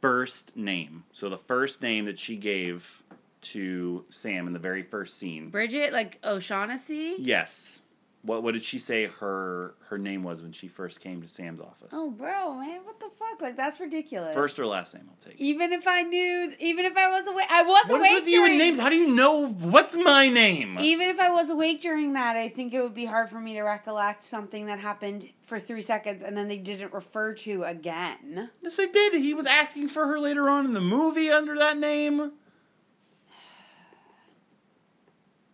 [0.00, 1.04] first name?
[1.12, 3.02] So the first name that she gave
[3.42, 5.50] to Sam in the very first scene.
[5.50, 7.16] Bridget, like O'Shaughnessy.
[7.18, 7.80] Yes.
[8.22, 11.58] What what did she say her her name was when she first came to Sam's
[11.58, 11.88] office?
[11.90, 13.40] Oh, bro, man, what the fuck?
[13.40, 14.34] Like that's ridiculous.
[14.34, 15.40] First or last name I'll take.
[15.40, 15.42] It.
[15.42, 18.28] Even if I knew, even if I was awake, I was What awake is with
[18.28, 18.50] you during.
[18.52, 18.78] and names?
[18.78, 20.78] How do you know what's my name?
[20.80, 23.54] even if I was awake during that, I think it would be hard for me
[23.54, 28.50] to recollect something that happened for three seconds and then they didn't refer to again.
[28.60, 29.14] Yes, I did.
[29.14, 32.32] He was asking for her later on in the movie under that name.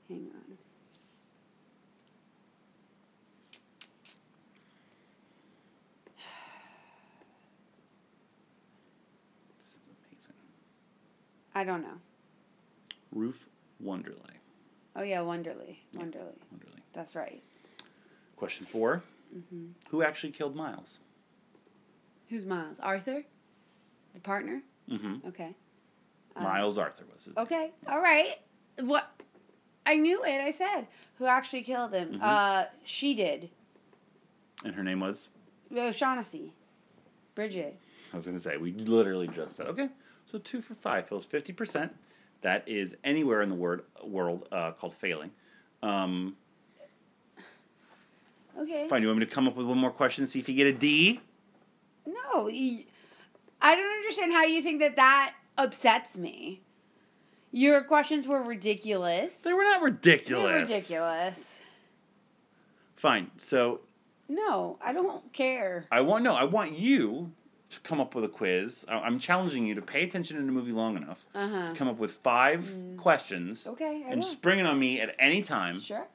[0.08, 0.58] Hang on.
[9.62, 10.34] This is amazing.
[11.56, 11.98] I don't know.
[13.12, 13.46] Ruth
[13.82, 14.20] Wonderly.
[14.94, 15.78] Oh yeah, Wonderly.
[15.94, 16.36] Wonderly.
[16.52, 16.82] Wonderly.
[16.92, 17.42] That's right.
[18.36, 19.02] Question 4
[19.36, 19.64] Mm-hmm.
[19.90, 20.98] Who actually killed Miles?
[22.28, 22.78] Who's Miles?
[22.78, 23.24] Arthur?
[24.14, 24.62] The partner?
[24.88, 25.26] Mm-hmm.
[25.28, 25.54] Okay.
[26.40, 27.36] Miles Arthur was his.
[27.36, 27.72] Okay.
[27.88, 28.36] All right.
[28.80, 29.10] What?
[29.86, 30.40] I knew it.
[30.40, 30.86] I said
[31.18, 32.12] who actually killed him.
[32.14, 32.22] Mhm.
[32.22, 33.48] Uh, she did.
[34.64, 35.28] And her name was.
[35.76, 36.52] O'Shaughnessy.
[37.34, 37.78] Bridget.
[38.12, 39.88] I was going to say we literally just said okay.
[40.30, 41.94] So two for five feels fifty percent.
[42.42, 45.30] That is anywhere in the word world uh, called failing.
[45.82, 46.36] Um,
[48.58, 48.88] Okay.
[48.88, 49.02] fine.
[49.02, 50.66] You want me to come up with one more question and see if you get
[50.66, 51.20] a D?
[52.06, 56.62] No, I don't understand how you think that that upsets me.
[57.52, 59.42] Your questions were ridiculous.
[59.42, 60.44] They were not ridiculous.
[60.46, 61.60] They're ridiculous.
[62.96, 63.30] Fine.
[63.36, 63.80] So
[64.28, 65.86] No, I don't care.
[65.92, 66.32] I want no.
[66.32, 67.32] I want you
[67.70, 68.84] to come up with a quiz.
[68.88, 71.26] I- I'm challenging you to pay attention in a movie long enough.
[71.34, 71.74] Uh huh.
[71.74, 74.28] Come up with five questions Okay, I and will.
[74.28, 75.78] spring it on me at any time.
[75.80, 76.06] Sure.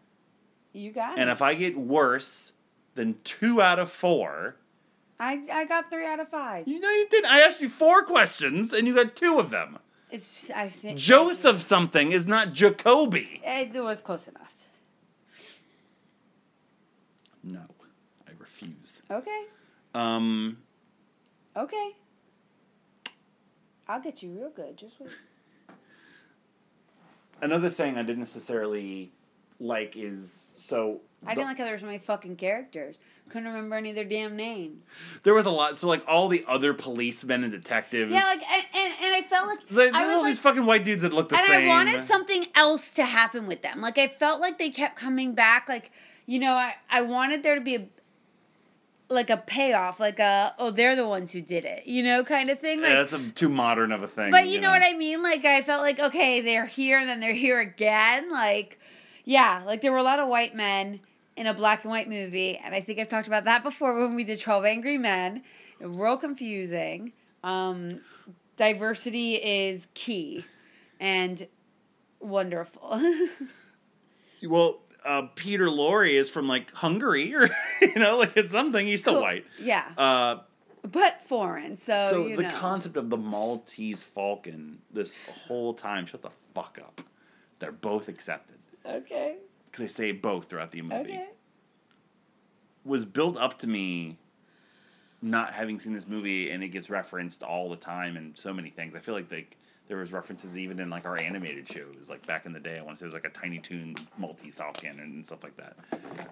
[0.74, 1.22] You got And it.
[1.24, 2.54] And if I get worse
[2.95, 4.56] than two out of four,
[5.20, 6.68] I I got three out of five.
[6.68, 7.30] you know you didn't.
[7.32, 9.78] I asked you four questions and you got two of them.
[10.10, 13.39] It's I think Joseph something is not Jacobi.
[13.43, 14.56] It was close enough.
[17.43, 17.62] No,
[18.28, 19.02] I refuse.
[19.10, 19.43] Okay.
[19.93, 20.58] Um,
[21.56, 21.95] Okay.
[23.88, 24.78] I'll get you real good.
[24.78, 25.10] Just wait.
[27.41, 29.12] another thing I didn't necessarily
[29.60, 32.95] like is so I didn't like how there were so many fucking characters.
[33.30, 34.88] Couldn't remember any of their damn names.
[35.24, 35.78] there was a lot.
[35.78, 38.12] So like all the other policemen and detectives.
[38.12, 40.66] Yeah, like and, and, and I felt like There- I there's all was these fucking
[40.66, 41.66] white dudes that looked the and same.
[41.66, 43.82] I wanted something else to happen with them.
[43.82, 45.70] Like I felt like they kept coming back.
[45.70, 45.91] Like
[46.26, 47.88] you know, I I wanted there to be a
[49.12, 52.49] like a payoff, like a oh they're the ones who did it, you know, kind
[52.49, 52.82] of thing.
[52.82, 54.32] Like, yeah, that's a, too modern of a thing.
[54.32, 55.22] but you know what I mean?
[55.22, 58.32] Like I felt like okay, they're here and then they're here again.
[58.32, 58.80] Like
[59.26, 61.01] yeah, like there were a lot of white men
[61.36, 64.16] in a black and white movie, and I think I've talked about that before when
[64.16, 65.43] we did Twelve Angry Men.
[65.80, 67.14] Real confusing.
[67.43, 68.01] Um,
[68.55, 70.45] diversity is key
[70.99, 71.47] and
[72.20, 73.01] wonderful.
[74.47, 77.49] Well, uh, Peter Lorre is from like Hungary, or
[77.82, 78.86] you know, like it's something.
[78.88, 79.22] He's still Cool.
[79.24, 79.45] white.
[79.60, 80.38] yeah, Uh,
[80.84, 81.76] but foreign.
[81.78, 82.52] So, so the know.
[82.52, 87.02] concept of the Maltese Falcon this whole time, shut the fuck up.
[87.60, 89.36] They're both accepted okay.
[89.70, 91.14] because they say both throughout the movie.
[91.14, 91.28] Okay.
[92.84, 94.18] Was built up to me.
[95.24, 98.72] Not having seen this movie, and it gets referenced all the time in so many
[98.72, 98.95] things.
[98.95, 99.45] I feel like they,
[99.92, 102.78] there was references even in like our animated shows, like back in the day.
[102.78, 105.58] I want to say there was like a Tiny Toon Maltese Falcon and stuff like
[105.58, 105.76] that.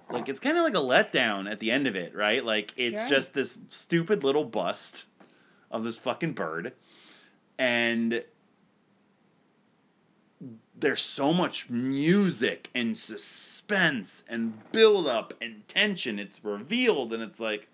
[0.10, 2.44] Like it's kind of like a letdown at the end of it, right?
[2.46, 3.10] Like it's Sure.
[3.18, 5.04] just this stupid little bust
[5.70, 6.72] of this fucking bird,
[7.58, 8.24] and
[10.74, 16.18] there's so much music and suspense and build up and tension.
[16.18, 17.68] It's revealed, and it's like,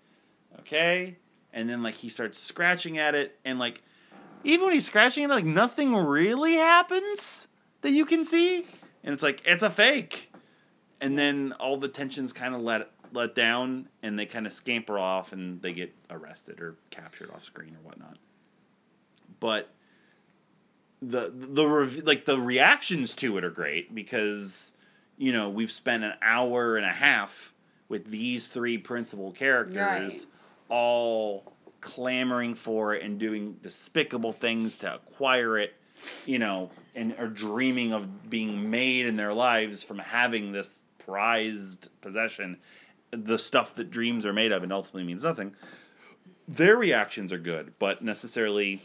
[0.58, 1.14] okay,
[1.52, 3.82] and then like he starts scratching at it, and like
[4.46, 7.48] even when he's scratching it, like nothing really happens
[7.82, 8.64] that you can see,
[9.04, 10.32] and it's like it's a fake,
[11.00, 14.98] and then all the tensions kind of let let down, and they kind of scamper
[14.98, 18.18] off, and they get arrested or captured off screen or whatnot.
[19.40, 19.70] But
[21.02, 24.72] the the rev- like the reactions to it are great because
[25.18, 27.52] you know we've spent an hour and a half
[27.88, 30.26] with these three principal characters Right.
[30.68, 31.52] all
[31.86, 35.72] clamoring for it and doing despicable things to acquire it
[36.26, 41.88] you know and are dreaming of being made in their lives from having this prized
[42.00, 42.58] possession
[43.12, 45.54] the stuff that dreams are made of and ultimately means nothing
[46.48, 48.80] their reactions are good but necessarily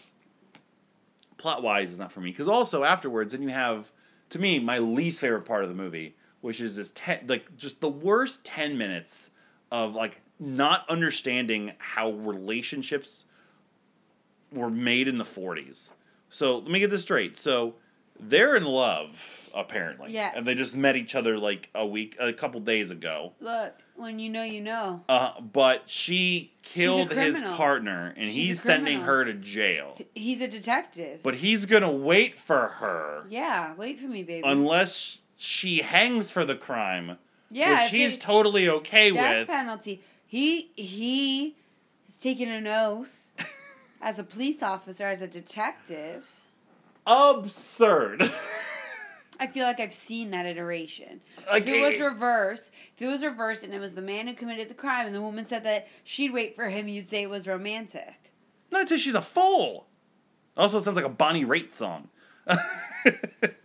[1.41, 2.29] plot wise is not for me.
[2.29, 3.91] Because also afterwards then you have
[4.29, 7.81] to me my least favorite part of the movie which is this ten, like just
[7.81, 9.31] the worst 10 minutes
[9.71, 13.25] of like not understanding how relationships
[14.51, 15.91] were made in the 40s
[16.29, 17.75] so let me get this straight so
[18.19, 20.33] they're in love apparently Yes.
[20.35, 24.17] and they just met each other like a week a couple days ago Look, when
[24.19, 25.03] you know, you know.
[25.07, 30.47] uh, but she killed his partner and She's he's sending her to jail He's a
[30.47, 31.21] detective.
[31.23, 34.43] but he's gonna wait for her yeah, wait for me, baby.
[34.45, 37.17] unless she hangs for the crime,
[37.49, 39.47] yeah, which he's totally okay death with.
[39.47, 40.01] penalty.
[40.31, 41.57] He he
[42.07, 43.31] has taken an oath
[44.01, 46.25] as a police officer, as a detective.
[47.05, 48.31] Absurd.
[49.41, 51.19] I feel like I've seen that iteration.
[51.49, 52.05] Like, if it was it- eh.
[52.05, 55.13] reversed, if it was reversed and it was the man who committed the crime and
[55.13, 58.31] the woman said that she'd wait for him, you'd say it was romantic.
[58.71, 59.85] Not until she's a fool.
[60.55, 62.07] Also, it sounds like a Bonnie Raitt song.
[62.47, 63.57] it,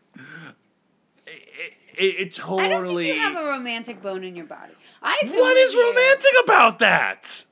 [1.28, 2.64] it, it totally.
[2.64, 4.72] I don't think you have a romantic bone in your body.
[5.06, 5.88] I what you.
[5.88, 7.44] romantic about that?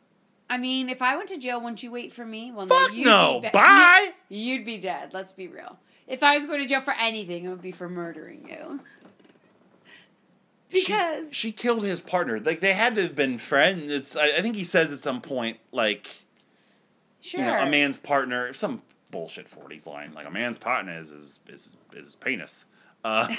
[0.51, 2.51] I mean, if I went to jail, wouldn't you wait for me?
[2.51, 3.41] Well, Fuck you'd no.
[3.41, 4.11] Be Bye.
[4.29, 5.15] You'd be dead.
[5.15, 5.79] Let's be real.
[6.09, 8.81] If I was going to jail for anything, it would be for murdering you.
[10.71, 12.41] Because she, she killed his partner.
[12.41, 13.91] Like they had to have been friends.
[13.93, 14.17] It's.
[14.17, 16.09] I, I think he says at some point, like
[17.21, 18.53] sure, you know, a man's partner.
[18.53, 18.83] Some
[19.13, 20.13] bullshit forties line.
[20.13, 22.65] Like a man's partner is his is, is his penis.
[23.05, 23.33] Uh,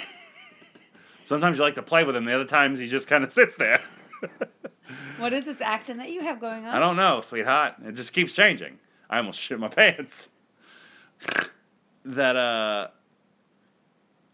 [1.26, 2.24] sometimes you like to play with him.
[2.24, 3.82] The other times he just kind of sits there.
[5.20, 6.76] What is this accent that you have going on?
[6.76, 7.76] I don't know, sweetheart.
[7.86, 8.80] It just keeps changing.
[9.10, 10.30] I almost shit my pants.
[12.04, 12.88] that uh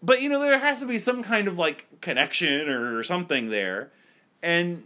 [0.03, 3.91] but you know there has to be some kind of like connection or something there
[4.41, 4.83] and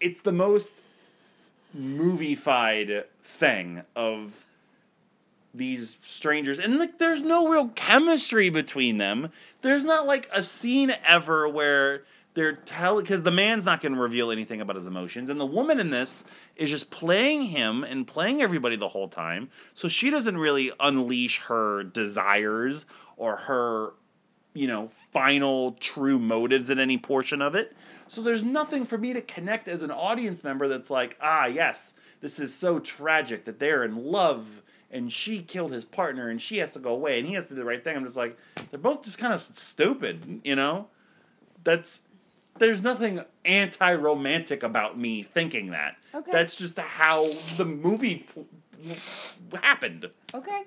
[0.00, 0.74] it's the most
[1.74, 4.46] moviefied thing of
[5.54, 10.92] these strangers and like there's no real chemistry between them there's not like a scene
[11.04, 12.02] ever where
[12.38, 15.46] they're telling because the man's not going to reveal anything about his emotions and the
[15.46, 16.24] woman in this
[16.56, 21.38] is just playing him and playing everybody the whole time so she doesn't really unleash
[21.40, 22.86] her desires
[23.16, 23.92] or her
[24.54, 27.74] you know final true motives in any portion of it
[28.08, 31.92] So there's nothing for me to connect as an audience member that's like, ah, yes,
[32.20, 36.58] this is so tragic that they're in love and she killed his partner and she
[36.58, 37.96] has to go away and he has to do the right thing.
[37.96, 38.38] I'm just like,
[38.70, 40.88] they're both just kind of stupid, you know?
[41.64, 42.00] That's
[42.58, 45.96] there's nothing anti-romantic about me thinking that.
[46.14, 46.32] Okay.
[46.32, 48.46] That's just how the movie p-
[49.62, 50.08] happened.
[50.34, 50.62] Okay.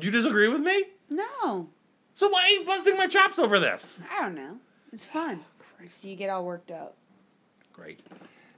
[0.00, 0.84] You disagree with me?
[1.10, 1.68] No,
[2.14, 4.00] So why are you busting my chops over this?
[4.16, 4.56] I don't know.
[4.92, 5.40] It's fun.
[5.88, 6.96] So you get all worked up.
[7.72, 8.00] Great.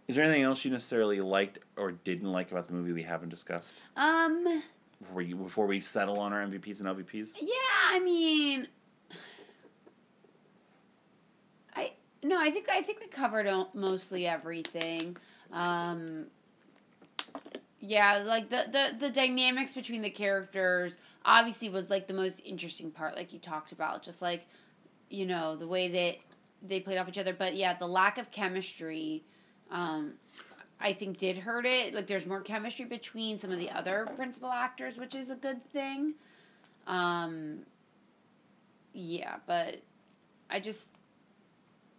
[0.08, 3.28] Is there anything else you necessarily liked or didn't like about the movie we haven't
[3.28, 4.62] discussed Um.
[5.00, 7.34] before, you, before we settle on our MVPs and LVPs?
[7.40, 7.48] Yeah,
[7.90, 8.66] I mean,
[11.74, 11.92] I
[12.22, 15.16] no, I think I think we covered mostly everything.
[15.52, 16.26] Um,
[17.80, 22.90] yeah, like the, the the dynamics between the characters obviously was like the most interesting
[22.90, 24.46] part, like you talked about, just like
[25.10, 26.16] you know the way that
[26.66, 27.34] they played off each other.
[27.34, 29.24] But yeah, the lack of chemistry.
[29.70, 30.14] Um,
[30.82, 31.94] I think did hurt it.
[31.94, 35.64] Like there's more chemistry between some of the other principal actors, which is a good
[35.72, 36.14] thing.
[36.86, 37.60] Um,
[38.92, 39.80] yeah, but
[40.50, 40.92] I just,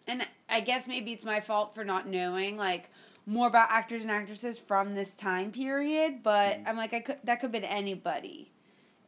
[0.08, 2.90] and I guess maybe it's my fault for not knowing like
[3.26, 6.24] more about actors and actresses from this time period.
[6.24, 8.52] But I'm like, I could that could have been anybody.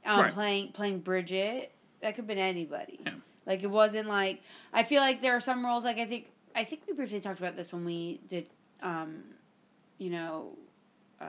[0.05, 0.33] Um, Right.
[0.33, 2.99] playing playing Bridget, that could have been anybody.
[3.05, 3.13] Yeah.
[3.45, 4.41] Like it wasn't like
[4.73, 7.39] I feel like there are some roles like I think I think we briefly talked
[7.39, 8.47] about this when we did,
[8.81, 9.23] um,
[9.97, 10.57] you know,
[11.19, 11.25] uh,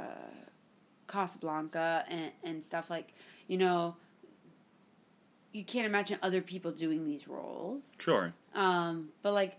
[1.08, 3.12] Casablanca and and stuff like
[3.48, 3.96] you know.
[5.56, 7.96] You can't imagine other people doing these roles.
[7.98, 8.34] Sure.
[8.54, 9.56] Um, but like,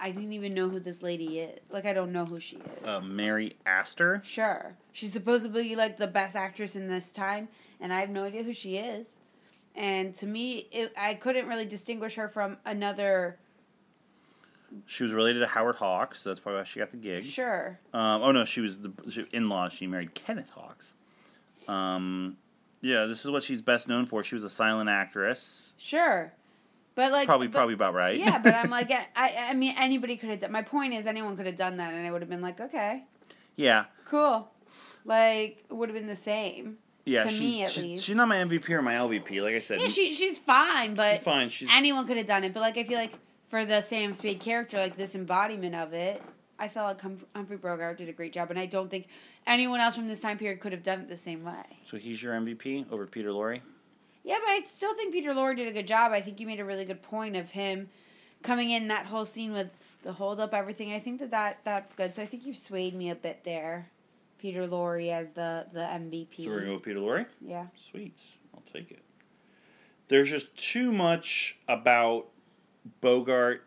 [0.00, 1.60] I didn't even know who this lady is.
[1.68, 2.86] Like, I don't know who she is.
[2.86, 4.22] Uh, Mary Astor.
[4.24, 8.42] Sure, she's supposedly like the best actress in this time, and I have no idea
[8.42, 9.18] who she is.
[9.74, 13.38] And to me, it, I couldn't really distinguish her from another.
[14.86, 16.22] She was related to Howard Hawks.
[16.22, 17.22] So that's probably why she got the gig.
[17.22, 19.68] Sure, Um, oh no, she was the in-law.
[19.68, 20.94] She married Kenneth Hawks.
[21.68, 22.38] Um,
[22.86, 24.22] yeah, this is what she's best known for.
[24.24, 25.74] She was a silent actress.
[25.76, 26.32] sure,
[26.94, 28.16] but like probably, but- probably about right.
[28.18, 30.52] Yeah, but I'm like, I, I mean, anybody could have done.
[30.52, 33.04] My point is, anyone could have done that, and I would have been like, okay,
[33.56, 34.50] yeah, cool.
[35.04, 36.78] Like, it would have been the same.
[37.04, 37.22] yeah.
[37.24, 38.04] To she's, me, at she's, least.
[38.04, 39.40] she's not my MVP or my LVP.
[39.42, 41.48] Like I said, Yeah, she she's fine, but fine.
[41.48, 42.52] She's anyone could have done it.
[42.52, 43.18] But like, I feel like
[43.48, 46.20] for the Sam Spade character, like this embodiment of it,
[46.58, 49.08] I felt like Hum- Humphrey Bogart did a great job, and I don't think
[49.46, 51.64] anyone else from this time period could have done it the same way.
[51.84, 53.60] so he's your MVP over Peter Lorre.
[54.24, 56.12] Yeah, but I still think Peter Lorre did a good job.
[56.12, 57.88] I think you made a really good point of him
[58.42, 59.68] coming in that whole scene with
[60.02, 60.92] the hold up, everything.
[60.92, 62.14] I think that, that that's good.
[62.14, 63.90] So I think you've swayed me a bit there.
[64.38, 66.44] Peter Lorre as the the MVP.
[66.44, 67.26] So we're gonna go with Peter Lorre.
[67.40, 67.66] yeah.
[67.90, 68.20] Sweet,
[68.54, 69.02] I'll take it.
[70.08, 72.26] There's just too much about
[73.00, 73.64] Bogart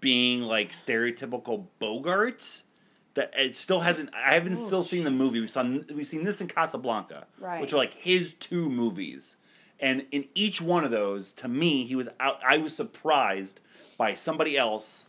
[0.00, 2.62] being like stereotypical Bogarts
[3.14, 4.10] that it still hasn't.
[4.14, 5.40] I haven't still seen the movie.
[5.40, 5.62] We saw
[5.94, 7.60] we've seen this in Casablanca, Right.
[7.60, 9.36] which are like his two movies,
[9.80, 12.38] and in each one of those, to me, he was out.
[12.46, 13.60] I was surprised
[13.96, 15.04] by somebody else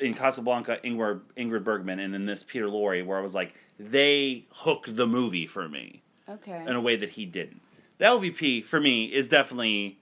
[0.00, 4.46] in Casablanca, Ingrid, Ingrid Bergman, and in this Peter Lorre, where I was like, they
[4.50, 6.62] hooked the movie for me Okay.
[6.66, 7.60] in a way that he didn't.
[7.98, 9.98] The LVP for me is definitely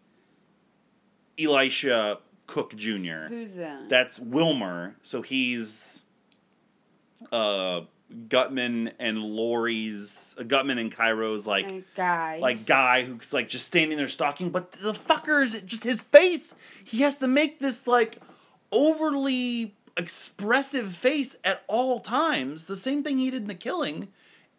[1.39, 3.27] Elisha Cook Jr.
[3.29, 3.89] Who's that?
[3.89, 6.05] That's Wilmer, so he's
[7.33, 7.83] uh
[8.29, 12.39] Gutman and Lorre's uh, Gutman and Cairo's like A guy.
[12.39, 16.55] like guy who's like just standing there stalking, but the fucker is just his face.
[16.85, 18.19] He has to make this like
[18.71, 22.67] overly expressive face at all times.
[22.67, 24.09] The same thing he did in the killing,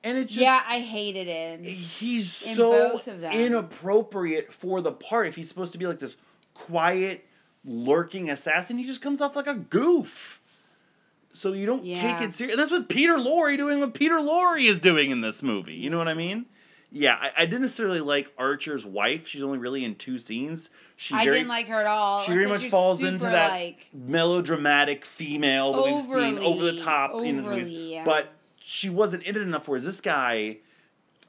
[0.04, 1.64] and it just yeah, I hated him.
[1.64, 3.32] he's In so both of them.
[3.32, 5.28] inappropriate for the part.
[5.28, 6.18] If he's supposed to be like this
[6.54, 7.24] quiet,
[7.66, 10.40] lurking assassin, he just comes off like a goof.
[11.34, 12.54] So you don't take it serious.
[12.56, 15.76] And that's what Peter Lorre doing what Peter Lorre is doing in this movie.
[15.76, 16.46] You know what I mean?
[16.92, 19.28] Yeah, I, I didn't necessarily like Archer's wife.
[19.28, 20.70] She's only really in two scenes.
[20.96, 22.22] She I very, didn't like her at all.
[22.22, 26.78] She very much falls into that Like, melodramatic female that we've seen over the Overly-
[26.80, 27.70] top in overly, movies.
[27.70, 28.04] yeah.
[28.06, 29.68] But she wasn't in it enough.
[29.68, 30.58] Whereas this guy,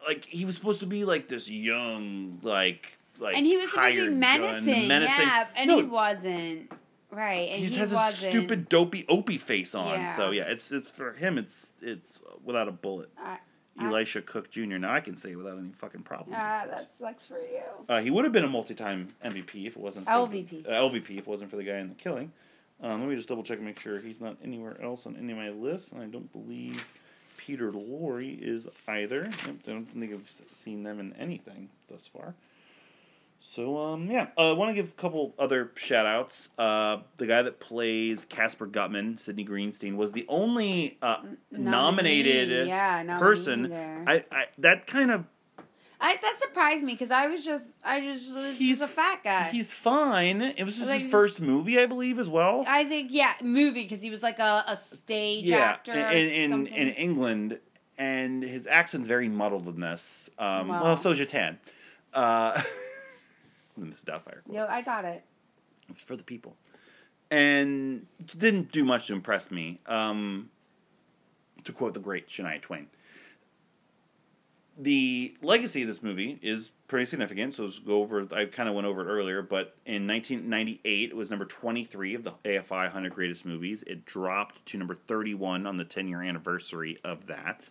[0.07, 3.97] like, he was supposed to be like this young, like, like and he was supposed
[3.97, 5.27] to be menacing, menacing.
[5.27, 6.73] yeah, and No, he wasn't.
[7.11, 8.33] Right, and he he, has a wasn't.
[8.33, 10.01] stupid dopey opie face on.
[10.01, 10.15] Yeah.
[10.17, 11.39] So yeah, it's it's for him.
[11.39, 13.11] It's it's without a bullet.
[13.19, 13.39] I-
[13.81, 14.77] I- Elisha Cook Jr.
[14.77, 16.37] Now I can say it without any fucking problems.
[16.37, 17.63] Ah, that sucks for you.
[17.89, 20.67] Uh, he would have been a multi-time MVP if it wasn't for LVP.
[20.67, 22.33] Uh, LVP if it wasn't for the guy in the killing.
[22.83, 25.31] Um, let me just double check and make sure he's not anywhere else on any
[25.33, 25.93] of my lists.
[25.93, 26.85] And I don't believe
[27.37, 29.31] Peter Lorre is either.
[29.45, 32.35] I don't think I've seen them in anything thus far.
[33.41, 36.49] So um yeah, uh, I want to give a couple other shout outs.
[36.59, 41.19] Uh, the guy that plays Kasper Gutman, Sydney Greenstreet, was the only uh,
[41.51, 43.73] nominated Nominee, yeah, person.
[43.73, 45.25] I, I that kind of
[46.01, 49.51] I that surprised me because I was just I just was He's- a fat guy.
[49.51, 50.43] he's fine.
[50.43, 52.65] It was just Like, his just- first movie, I believe, as well.
[52.69, 55.93] I think yeah, movie because he was like a, a stage yeah, actor.
[55.93, 57.59] in in, in, England,
[57.97, 60.29] and his accent's very muddled in this.
[60.39, 61.57] Um, well, so is Jatan.
[63.81, 64.41] Uh, Miss Doubtfire.
[64.51, 65.25] Yo, I got it.
[65.89, 66.57] It's for the people.
[67.31, 69.79] And it didn't do much to impress me.
[69.87, 70.51] Um,
[71.65, 72.87] to quote the great Shania Twain.
[74.81, 77.55] The legacy of this movie is pretty significant.
[77.55, 78.27] So let's go over.
[78.33, 82.23] I kind of went over it earlier, but in 1998, it was number 23 of
[82.23, 83.83] the AFI 100 Greatest Movies.
[83.87, 87.69] It dropped to number 31 on the 10 year anniversary of that.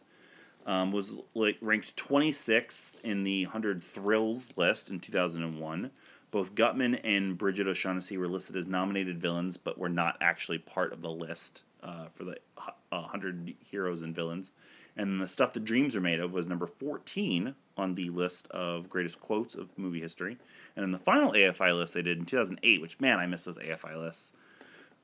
[0.68, 5.92] Um, was like ranked 26th in the 100 Thrills list in 2001.
[6.30, 10.92] Both Gutman and Bridget O'Shaughnessy were listed as nominated villains, but were not actually part
[10.92, 14.52] of the list uh, for the uh, 100 heroes and villains.
[14.98, 18.90] And the stuff that dreams are made of was number 14 on the list of
[18.90, 20.38] greatest quotes of movie history.
[20.76, 23.58] And then the final AFI list they did in 2008, which man, I miss those
[23.58, 24.34] AFI lists,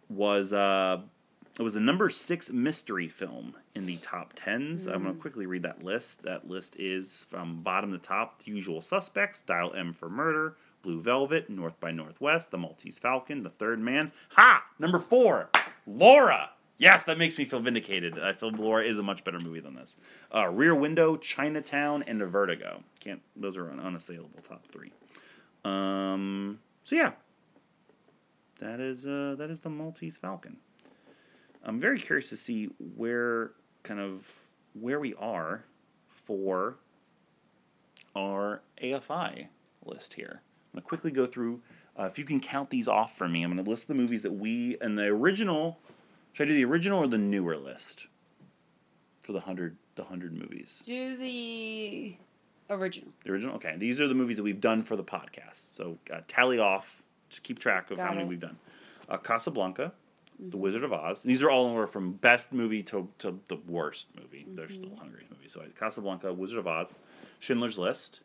[0.10, 1.02] was uh,
[1.60, 4.88] it was the number six mystery film in the top tens.
[4.88, 6.24] I'm going to quickly read that list.
[6.24, 11.00] That list is from bottom to top: The Usual Suspects, Dial M for Murder, Blue
[11.00, 14.12] Velvet, North by Northwest, The Maltese Falcon, The Third Man.
[14.32, 14.64] Ha!
[14.80, 15.50] Number four,
[15.86, 16.50] Laura.
[16.78, 18.18] Yes, that makes me feel vindicated.
[18.20, 19.96] I feel Laura is a much better movie than this.
[20.34, 22.84] Uh, Rear Window, Chinatown, and Vertigo.
[23.00, 24.92] Can't those are un- unassailable top three.
[25.64, 27.12] Um, so yeah,
[28.60, 30.58] that is uh, that is the Maltese Falcon.
[31.64, 33.52] I'm very curious to see where
[33.84, 34.28] kind of
[34.74, 35.64] where we are
[36.10, 36.78] for
[38.16, 39.48] our AFI
[39.86, 40.42] list here.
[40.74, 41.62] I'm gonna quickly go through.
[41.98, 44.32] Uh, if you can count these off for me, I'm gonna list the movies that
[44.34, 45.80] we and the original.
[46.34, 48.08] Should I do the original or the newer list
[49.22, 50.82] for the hundred the hundred movies?
[50.86, 52.16] Do the
[52.70, 53.12] original.
[53.24, 53.56] The original.
[53.56, 55.76] Okay, these are the movies that we've done for the podcast.
[55.76, 57.02] So uh, tally off.
[57.30, 58.30] Just keep track of how Got many it.
[58.30, 58.58] we've done.
[59.10, 59.92] Uh, Casablanca,
[60.50, 61.24] The Wizard of Oz.
[61.24, 64.46] And these are all in order from best movie to, to the worst movie.
[64.48, 65.54] They're still Hungary's movies.
[65.54, 66.96] So Casablanca, Wizard of Oz,
[67.40, 68.20] Schindler's List,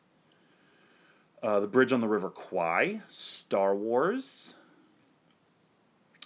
[1.42, 4.54] uh, The Bridge on the River Kwai, Star Wars.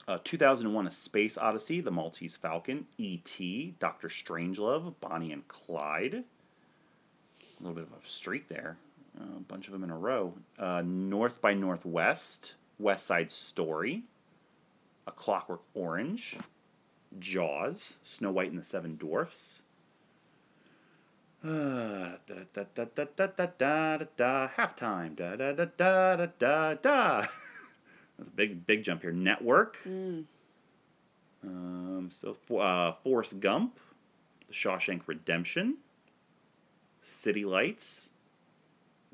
[0.09, 6.15] Uh, 2001 A Space Odyssey, The Maltese Falcon, E.T., Doctor Strangelove, Bonnie and Clyde.
[6.15, 8.79] A little bit of a streak there.
[9.21, 10.35] Uh, a bunch of them in a row.
[10.59, 14.03] Uh, North by Northwest, West Side Story,
[15.07, 16.37] A Clockwork Orange,
[17.19, 19.63] Jaws, Snow White and the Seven Dwarfs.
[21.45, 25.17] Uh, da, da, da, da, da, da, da, da, da, halftime.
[25.17, 27.21] Da, da, da, da, da, da, da.
[27.21, 29.11] That's a big, big jump here.
[29.11, 29.77] Network.
[31.45, 33.81] Um, so, uh, Forrest Gump,
[34.47, 35.79] The Shawshank Redemption,
[37.03, 38.11] City Lights,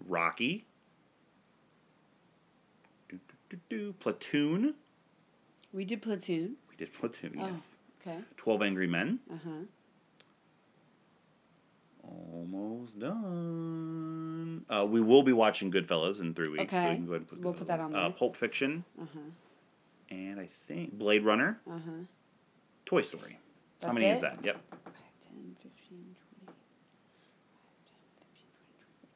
[0.06, 0.66] Rocky,
[3.08, 3.18] do,
[3.48, 4.74] do, do, do, Platoon.
[5.72, 6.56] We did Platoon.
[6.70, 7.46] We did Platoon, Oh.
[7.48, 7.74] yes.
[8.00, 8.18] Okay.
[8.36, 9.18] 12 Angry Men.
[9.30, 9.50] Uh huh.
[12.32, 14.64] Almost done.
[14.70, 16.70] Uh, we will be watching Goodfellas in three weeks.
[16.72, 16.90] So Okay.
[16.90, 18.10] we can go ahead and put We'll put that on Uh, there.
[18.12, 18.84] Pulp Fiction.
[19.00, 19.20] Uh huh.
[20.10, 21.60] And I think Blade Runner.
[21.68, 21.90] Uh huh.
[22.86, 23.38] Toy Story.
[23.78, 24.38] That's How many is that?
[24.42, 24.56] Yep.
[25.28, 26.16] 10, 15,
[26.46, 26.52] 20,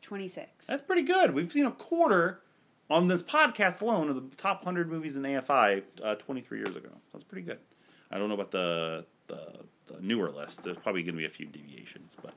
[0.02, 0.66] 26.
[0.66, 1.32] That's pretty good.
[1.32, 2.41] We've seen a quarter
[2.92, 6.90] on this podcast alone of the top 100 movies in AFI uh, 23 years ago.
[7.12, 7.58] That's pretty good.
[8.10, 10.62] I don't know about the, the, the newer list.
[10.62, 12.34] There's probably going to be a few deviations, but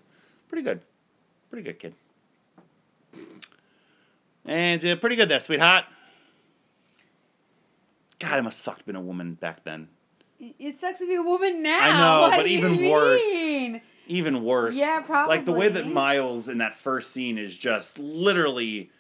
[0.48, 0.82] pretty good.
[1.50, 1.94] Pretty good, kid.
[4.46, 5.86] And uh, pretty good there, sweetheart.
[8.20, 9.90] God, it must sucked being a woman back then.
[10.40, 11.80] It sucks to be a woman now.
[11.82, 13.22] I know, What but even worse.
[14.08, 14.76] Even worse.
[14.76, 15.36] Yeah, probably.
[15.36, 15.88] Like the way that.
[15.88, 18.92] Miles in that first scene is just literally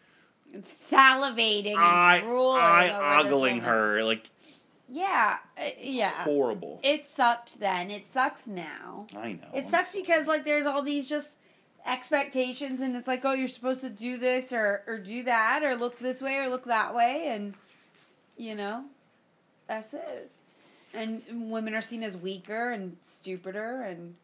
[0.55, 4.03] It's salivating and eye, drooling eye ogling her.
[4.03, 4.29] Like
[4.87, 6.23] Yeah, uh, yeah.
[6.23, 6.79] horrible.
[6.83, 7.91] It sucked then.
[7.91, 9.07] It sucks now.
[9.15, 9.47] I know.
[9.53, 11.35] It I'm sucks because like there's all these just
[11.85, 15.75] expectations and it's like oh you're supposed to do this or or do that or
[15.75, 17.53] look this way or look that way and
[18.37, 18.85] you know
[19.67, 20.31] that's it.
[20.93, 24.15] And women are seen as weaker and stupider and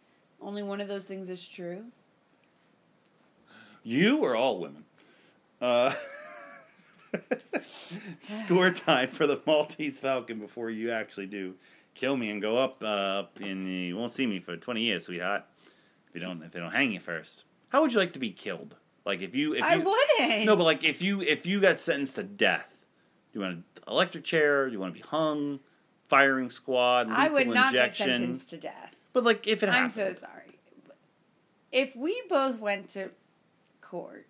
[0.41, 1.85] only one of those things is true.
[3.83, 4.85] You or all women?
[5.59, 5.93] Uh,
[8.21, 11.55] score time for the Maltese Falcon before you actually do
[11.95, 12.81] kill me and go up.
[12.83, 15.43] Uh, and you won't see me for twenty years, sweetheart.
[16.09, 17.45] If you don't, if they don't hang you first.
[17.69, 18.75] How would you like to be killed?
[19.05, 20.45] Like if you if I you wouldn't.
[20.45, 22.85] no, but like if you if you got sentenced to death,
[23.31, 24.67] do you want an electric chair?
[24.67, 25.59] Do you want to be hung?
[26.07, 27.07] Firing squad?
[27.09, 28.07] I would not injection?
[28.07, 28.95] get sentenced to death.
[29.13, 30.59] But like if it I'm happened, so sorry.
[31.71, 33.11] If we both went to
[33.79, 34.27] court,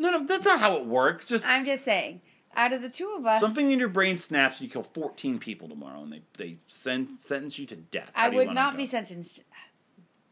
[0.00, 1.28] no, no, that's not how it works.
[1.28, 2.20] Just I'm just saying,
[2.56, 4.58] out of the two of us, something in your brain snaps.
[4.60, 8.10] and You kill 14 people tomorrow, and they they send sentence you to death.
[8.14, 8.78] How I do you would wanna not go?
[8.78, 9.42] be sentenced.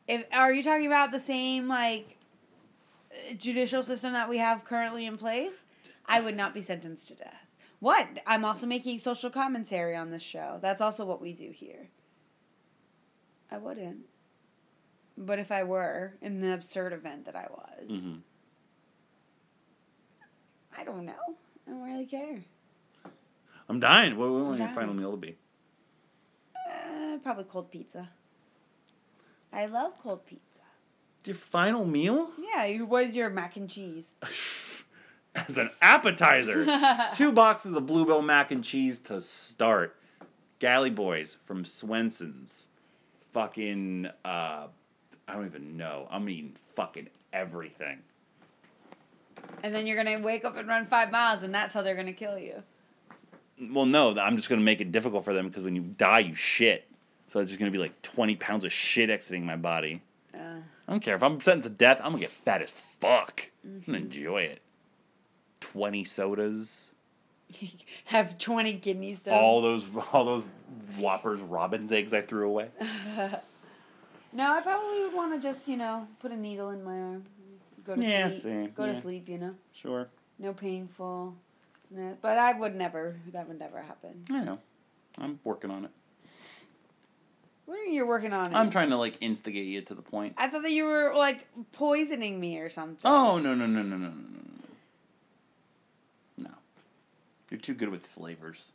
[0.09, 2.17] If are you talking about the same like
[3.37, 5.63] judicial system that we have currently in place?
[6.07, 7.47] I would not be sentenced to death.
[7.81, 8.09] What?
[8.27, 10.59] I'm also making social commentary on this show.
[10.63, 11.91] That's also what we do here.
[13.51, 14.07] I wouldn't.
[15.19, 18.21] But if I were, in the absurd event that I was, Mhm.
[20.79, 21.13] I don't know.
[21.67, 22.39] I don't really care.
[23.69, 24.17] I'm dying.
[24.17, 24.75] What, do your dying.
[24.75, 25.37] final meal to be?
[26.57, 28.09] Uh, probably cold pizza.
[29.53, 30.45] I love cold pizza.
[31.25, 34.13] Your final meal Yeah, you- what is your mac and cheese?
[35.35, 36.65] as an appetizer.
[37.15, 39.97] Two boxes of Bluebell mac and cheese to start.
[40.59, 42.67] Galley Boys from Swenson's.
[43.33, 44.67] Fucking, uh,
[45.29, 46.09] I don't even know.
[46.11, 47.99] I'm eating fucking everything.
[49.63, 52.13] And then you're gonna wake up and run five miles, and that's how they're gonna
[52.13, 52.63] kill you.
[53.61, 56.35] Well, no, I'm just gonna make it difficult for them because when you die, you
[56.35, 56.87] shit.
[57.27, 60.01] So it's just gonna be like 20 pounds of shit exiting my body.
[60.33, 60.39] Uh,
[60.87, 61.99] I don't care if I'm sentenced to death.
[62.03, 63.51] I'm gonna get fat as fuck.
[63.65, 63.93] I'm Mm-hmm.
[63.93, 64.63] gonna enjoy it.
[65.61, 66.95] 20 sodas,
[68.07, 69.35] have twenty kidney stones.
[69.37, 70.45] all those, all those
[70.99, 72.69] Whoppers, Robin's eggs I threw away.
[74.31, 77.25] No, I probably would want to just you know put a needle in my arm,
[77.89, 78.43] go to yeah, sleep.
[78.43, 78.71] Same.
[78.73, 78.93] Go yeah.
[78.93, 79.55] to sleep, you know?
[79.73, 80.09] Sure.
[80.39, 81.35] No painful.
[81.91, 84.25] No, but I would never, that would never happen.
[84.31, 84.59] I know.
[85.17, 85.91] I'm working on it.
[87.65, 88.55] What are you working on?
[88.55, 90.35] I'm trying to like instigate you to the point.
[90.39, 93.01] I thought that you were like poisoning me or something.
[93.05, 94.65] Oh no no no no no no no.
[96.39, 96.51] No,
[97.51, 98.73] you're too good with flavors.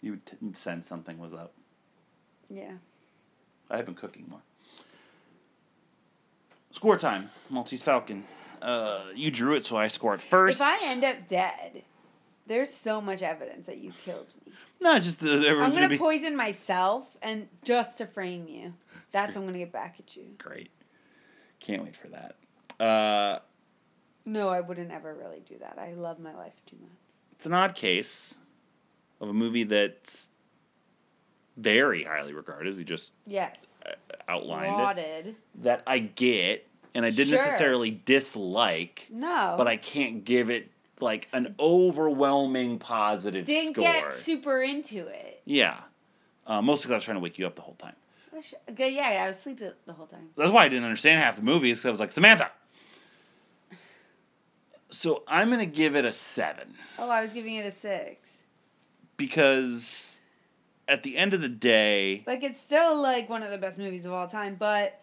[0.00, 1.52] You would t- sense something was up.
[2.48, 2.74] Yeah.
[3.68, 4.42] I have been cooking more.
[6.72, 8.24] Score time, Maltese Falcon.
[8.62, 10.60] Uh, you drew it, so I scored first.
[10.60, 11.82] If I end up dead,
[12.46, 14.52] there's so much evidence that you killed me.
[14.80, 18.74] no, just everyone's I'm gonna, gonna be poison myself and just to frame you.
[19.12, 20.24] That's what I'm gonna get back at you.
[20.38, 20.70] great.
[21.58, 22.36] Can't wait for that.
[22.82, 23.40] Uh,
[24.24, 25.78] No, I wouldn't ever really do that.
[25.78, 26.90] I love my life too much.
[27.32, 28.36] it's an odd case
[29.20, 30.30] of a movie that's
[31.56, 32.76] very highly regarded.
[32.76, 33.78] We just Yes.
[33.86, 33.90] uh,
[34.28, 35.34] outlined it.
[35.56, 37.38] That I get and I didn't Sure.
[37.44, 39.54] necessarily dislike, No.
[39.56, 40.70] but I can't give it
[41.00, 43.84] like an overwhelming positive didn't score.
[43.84, 45.42] get super into it.
[45.44, 45.80] yeah.
[46.46, 47.94] Uh, mostly because I was trying to wake you up the whole time.
[48.32, 50.30] Wish- Okay, yeah, I was sleeping the whole time.
[50.36, 51.70] That's why I didn't understand half the movie.
[51.70, 52.50] Because I was like, Samantha.
[54.90, 58.42] So I'm gonna give it a seven Oh, I was giving it a six.
[59.16, 60.18] because
[60.90, 64.04] at the end of the day, Like it's still like one of the best movies
[64.04, 65.00] of all time, but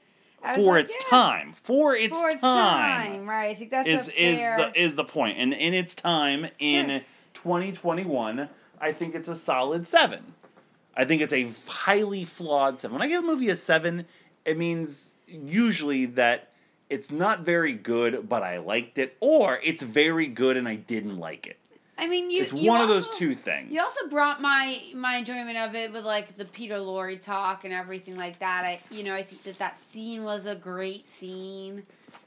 [0.56, 3.50] for like, its yeah, time, for its for its time, time, right?
[3.50, 4.60] I think that's is a fair.
[4.60, 5.38] is the is the point.
[5.40, 10.34] And in its time in 2021, I think it's a solid seven.
[10.96, 12.94] I think it's a highly flawed seven.
[12.94, 14.06] When I give a movie a seven,
[14.46, 16.52] it means usually that
[16.90, 21.18] it's not very good, but I liked it, or it's very good and I didn't
[21.18, 21.58] like it.
[21.98, 22.44] I mean, you.
[22.44, 23.72] It's you one of those two things.
[23.74, 27.74] You also brought my my enjoyment of it with like the Peter Lorre talk and
[27.74, 28.66] everything like that.
[28.66, 31.84] I you know I think that that scene was a great scene.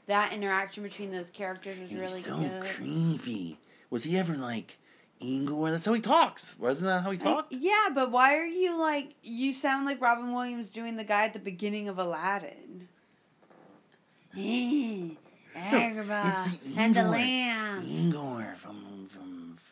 [0.07, 2.63] That interaction between those characters was really good.
[2.63, 3.57] So creepy.
[3.89, 4.77] Was he ever like
[5.19, 5.71] Igor?
[5.71, 6.57] That's how he talks.
[6.59, 7.53] Wasn't that how he talked?
[7.53, 11.33] Yeah, but why are you like you sound like Robin Williams doing the guy at
[11.33, 12.89] the beginning of Aladdin?
[15.55, 17.11] Agrabah it's the and the Igor.
[17.11, 17.83] lamb.
[17.85, 18.90] Igor from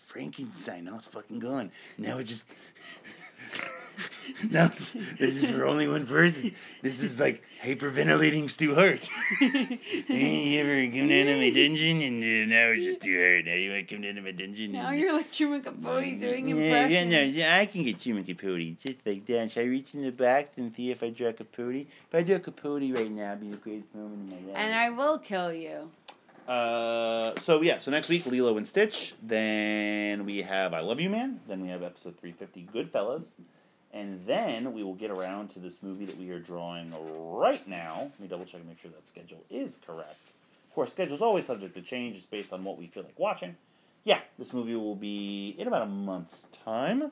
[0.10, 0.86] Frankenstein.
[0.86, 1.72] Now it's fucking gone.
[1.97, 2.49] Now it's just.
[4.49, 6.51] now this is for only one person.
[6.82, 9.05] This is like hyperventilating Stu Hart.
[9.39, 13.45] hey, you ever come down to my dungeon and uh, now it's just Stu Hart.
[13.45, 14.72] Now you want to come down to my dungeon?
[14.72, 16.91] Now and- you're like Truman Capote doing impressions.
[16.91, 19.51] Yeah, no, yeah, I can get Truman Capote just like that.
[19.51, 21.86] Should I reach in the back and see if I draw a Capote?
[21.86, 24.57] If I draw a Capote right now, it'd be the greatest moment in my life.
[24.57, 25.91] And I will kill you.
[26.50, 29.14] Uh, so yeah, so next week Lilo and Stitch.
[29.22, 31.39] Then we have I Love You Man.
[31.47, 33.34] Then we have episode three fifty Goodfellas,
[33.93, 36.91] and then we will get around to this movie that we are drawing
[37.38, 37.97] right now.
[38.00, 40.30] Let me double check and make sure that schedule is correct.
[40.70, 43.20] Of course, schedule is always subject to change, just based on what we feel like
[43.20, 43.56] watching.
[44.04, 47.12] Yeah, this movie will be in about a month's time.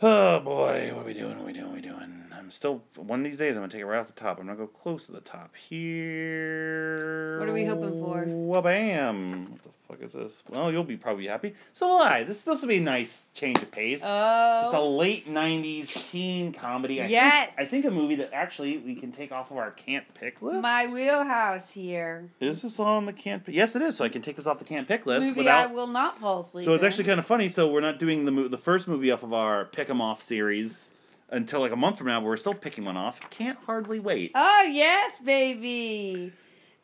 [0.00, 1.30] Oh boy, what are we doing?
[1.38, 1.66] What are we doing?
[1.66, 2.24] What are we doing?
[2.32, 3.56] I'm still one of these days.
[3.56, 4.38] I'm gonna take it right off the top.
[4.38, 7.40] I'm gonna go close to the top here.
[7.40, 8.24] What are we hoping for?
[8.24, 9.48] Wabam!
[9.50, 10.42] What the fuck is this?
[10.48, 11.54] Well, you'll be probably happy.
[11.72, 12.22] So will I.
[12.22, 14.02] This this will be a nice change of pace.
[14.04, 14.62] Oh.
[14.64, 17.02] It's a late '90s teen comedy.
[17.02, 17.54] I Yes.
[17.56, 20.42] Think, I think a movie that actually we can take off of our can't pick
[20.42, 20.60] list.
[20.62, 22.28] My wheelhouse here.
[22.40, 23.54] is this on the can't pick?
[23.54, 23.96] Yes, it is.
[23.96, 25.70] So I can take this off the can't pick list Movie without.
[25.70, 26.64] I will not fall asleep.
[26.64, 27.48] So it's actually kind of funny.
[27.48, 30.20] So we're not doing the mo- the first movie off of our pick 'em off
[30.22, 30.90] series
[31.30, 32.20] until like a month from now.
[32.20, 33.20] But we're still picking one off.
[33.30, 34.32] Can't hardly wait.
[34.34, 36.32] Oh yes, baby.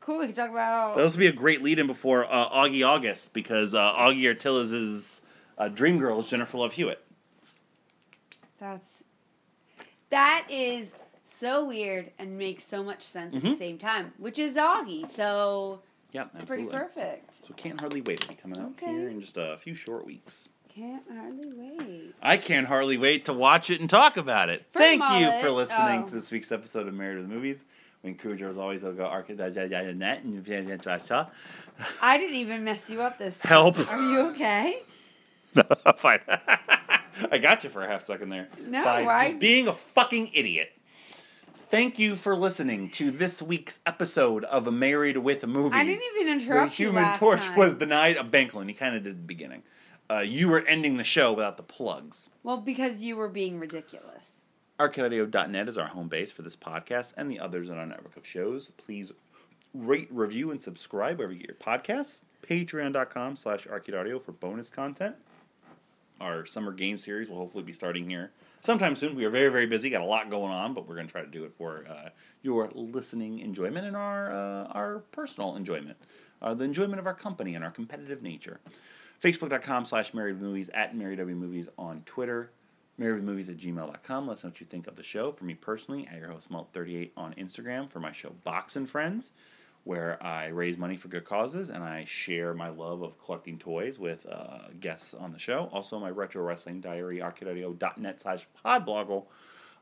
[0.05, 0.19] Cool.
[0.19, 0.97] We can talk about.
[0.97, 5.23] This will be a great lead in before uh, Augie August because uh, Augie Artillas'
[5.57, 7.03] uh, dream girl is Jennifer Love Hewitt.
[8.59, 9.03] That's
[10.11, 10.93] that is
[11.25, 13.59] so weird and makes so much sense at the Mhm.
[13.59, 15.07] same time, which is Augie.
[15.07, 15.81] So
[16.13, 17.47] Yeah, pretty perfect.
[17.47, 18.87] So can't hardly wait to be coming out Okay.
[18.93, 20.49] here in just a few short weeks.
[20.69, 22.15] Can't hardly wait.
[22.21, 24.67] I can't hardly wait to watch it and talk about it.
[24.71, 26.09] For Thank you for listening Oh.
[26.09, 27.65] to this week's episode of Married to the Movies.
[28.05, 29.07] When Cujo always will go
[29.95, 30.35] net and
[32.03, 33.49] I didn't even mess you up this time.
[33.49, 33.91] Help.
[33.91, 34.79] Are you okay?
[35.57, 35.63] No,
[35.97, 36.19] Fine.
[36.29, 38.49] I got you for a half second there.
[38.67, 40.73] No, By I- just being a fucking idiot.
[41.71, 45.79] Thank you for listening to this week's episode of A Married with Movies.
[45.79, 47.57] I didn't even The interrupt you Human last Torch time.
[47.57, 48.69] was denied a bank loan.
[48.69, 49.63] He kind of did at the beginning.
[50.11, 52.29] Uh, you were ending the show without the plugs.
[52.43, 54.44] Well, because you were being ridiculous.
[54.81, 58.27] ArcadeAudio.net is our home base for this podcast and the others in our network of
[58.27, 58.73] shows.
[58.77, 59.13] Please
[59.73, 62.21] rate, review, and subscribe wherever you get your podcasts.
[62.43, 65.15] Patreon.com slash ArcadeAudio for bonus content.
[66.21, 69.15] Our summer game series will hopefully be starting here sometime soon.
[69.15, 71.23] We are very, very busy, got a lot going on, but we're going to try
[71.23, 72.09] to do it for uh,
[72.43, 75.97] your listening enjoyment and our, uh, our personal enjoyment,
[76.43, 78.59] uh, the enjoyment of our company and our competitive nature.
[79.23, 82.51] Facebook.com slash Married Movies, at Married Movies on Twitter,
[83.01, 84.27] marriedwithmovies at gmail.com.
[84.27, 85.33] Let us know what you think of the show.
[85.33, 89.31] For me personally, at your host Malt38 on Instagram for my show Box and Friends,
[89.85, 93.99] where I raise money for good causes and I share my love of collecting toys
[93.99, 95.69] with uh, guests on the show.
[95.73, 99.25] Also, my retro wrestling diary, arcadeaudio.net slash podbloggle.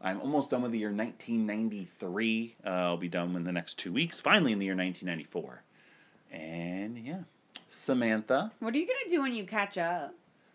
[0.00, 2.56] I'm almost done with the year 1993.
[2.64, 5.62] Uh, I'll be done in the next two weeks, finally in the year 1994.
[6.32, 7.20] And yeah,
[7.68, 8.50] Samantha.
[8.58, 10.14] What are you gonna do when you catch up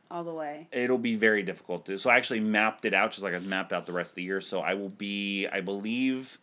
[0.10, 0.68] all the way?
[0.72, 1.98] it'll be very difficult to.
[2.00, 4.24] So I actually mapped it out, just like I've mapped out the rest of the
[4.24, 4.42] year.
[4.42, 6.40] So I will be, I believe,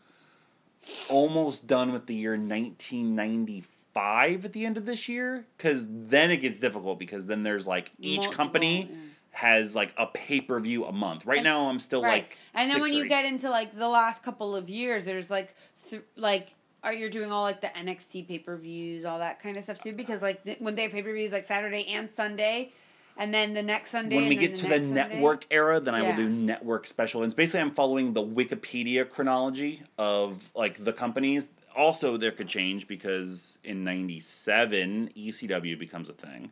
[1.08, 5.46] almost done with the year 1995 at the end of this year.
[5.56, 8.96] Because then it gets difficult because then there's like each Multiple, company yeah.
[9.32, 11.26] has like a pay per view a month.
[11.26, 12.24] Right And- now I'm still right.
[12.24, 13.08] like, and then when you eight.
[13.08, 15.54] get into like the last couple of years, there's like,
[15.90, 19.56] th- like, are you doing all like the NXT pay per views, all that kind
[19.56, 19.92] of stuff too?
[19.92, 22.72] Because like th- when they pay per views, like Saturday and Sunday,
[23.16, 24.16] and then the next Sunday.
[24.16, 25.08] when we get to the next Sunday.
[25.14, 27.22] network era, then I will do network special.
[27.22, 31.50] And basically, I'm following the Wikipedia chronology of like the companies.
[31.76, 36.50] Also, there could change because in '97 ECW becomes a thing,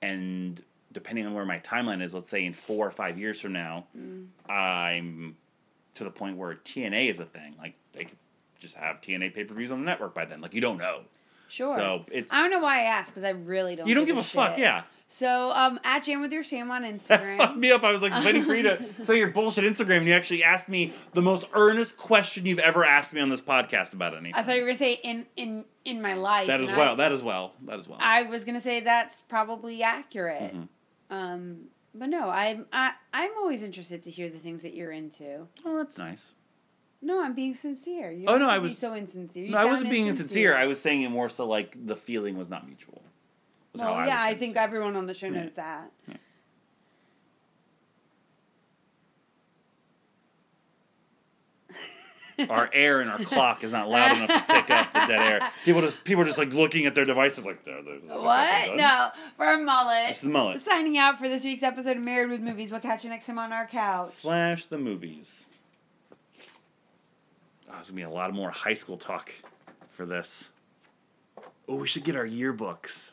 [0.00, 3.52] and depending on where my timeline is, let's say in four or five years from
[3.54, 4.26] now, Mm.
[4.50, 5.36] I'm
[5.94, 7.54] to the point where TNA is a thing.
[7.58, 8.16] Like they could
[8.60, 10.40] just have TNA pay per views on the network by then.
[10.40, 11.02] Like you don't know.
[11.48, 11.74] Sure.
[11.76, 13.86] So it's I don't know why I asked because I really don't.
[13.86, 14.50] you don't give a fuck.
[14.52, 14.60] shit.
[14.60, 14.82] Yeah.
[15.12, 17.36] So um, at Jam with Your Sam on Instagram.
[17.36, 17.84] That me up.
[17.84, 20.70] I was like waiting for you to say your bullshit Instagram, and you actually asked
[20.70, 24.32] me the most earnest question you've ever asked me on this podcast about anything.
[24.34, 26.46] I thought you were gonna say in in in my life.
[26.46, 26.96] that as I- well.
[26.96, 27.52] That as well.
[27.66, 27.98] That as well.
[28.00, 30.54] I was gonna say that's probably accurate.
[30.54, 30.68] Mhm.
[31.10, 31.56] Um,
[31.94, 35.46] but no, I'm I, I'm always interested to hear the things that you're into.
[35.66, 36.32] oh, that's nice.
[37.02, 38.10] No, I'm being sincere.
[38.12, 39.44] You Oh, no, I was- so insincere.
[39.44, 40.56] You no, I wasn't being insincere.
[40.56, 43.02] I was saying it more so like the feeling was not mutual.
[43.72, 44.62] Was how Well, yeah, was I think sincere.
[44.62, 45.40] everyone on the show Yeah.
[45.42, 45.90] knows that.
[52.48, 55.10] our air and our clock is not loud enough to pick up the dead
[55.42, 55.50] air.
[55.64, 58.76] People just people are just like looking at their devices like they're, they're, they're What?
[58.76, 60.08] No, for Mullet.
[60.08, 60.60] This is Mullet.
[60.60, 62.70] Signing out for this week's episode of Married with Movies.
[62.70, 64.12] We'll catch you next time on our couch.
[64.12, 65.46] Slash the movies.
[67.68, 69.30] Oh, there's gonna be a lot of more high school talk
[69.90, 70.50] for this.
[71.68, 73.12] Oh, we should get our yearbooks.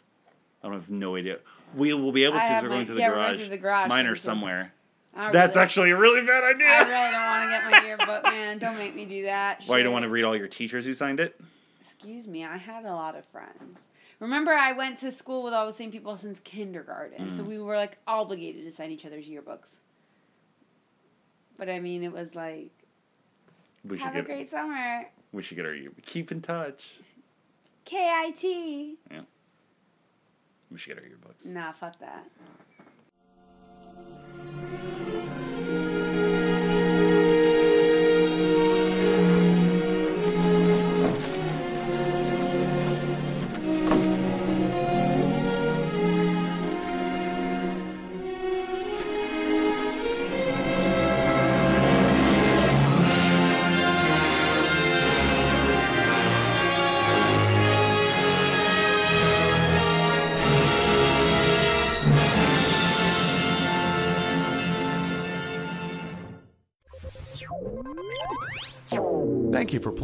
[0.64, 1.40] I don't have no idea.
[1.76, 3.40] We will be able to I if have we're my- going through the yeah, garage.
[3.40, 3.90] through the garage.
[3.90, 4.74] Mine We are somewhere.
[5.16, 6.68] I That's actually a really bad idea.
[6.68, 8.58] I really don't want to get my yearbook, man.
[8.60, 9.64] Don't make me do that.
[9.66, 11.40] Why you don't want to read all your teachers who signed it?
[11.82, 13.88] Excuse me, I had a lot of friends.
[14.20, 17.36] Remember, I went to school with all the same people since kindergarten, Mm.
[17.36, 19.78] so we were like obligated to sign each other's yearbooks.
[21.58, 22.70] But I mean, it was like,
[23.86, 25.10] We should have a great summer.
[25.32, 26.06] We should get our yearbook.
[26.06, 26.96] Keep in touch.
[27.86, 28.98] K I T.
[30.72, 31.46] We should get our yearbooks.
[31.46, 32.30] Nah, fuck that.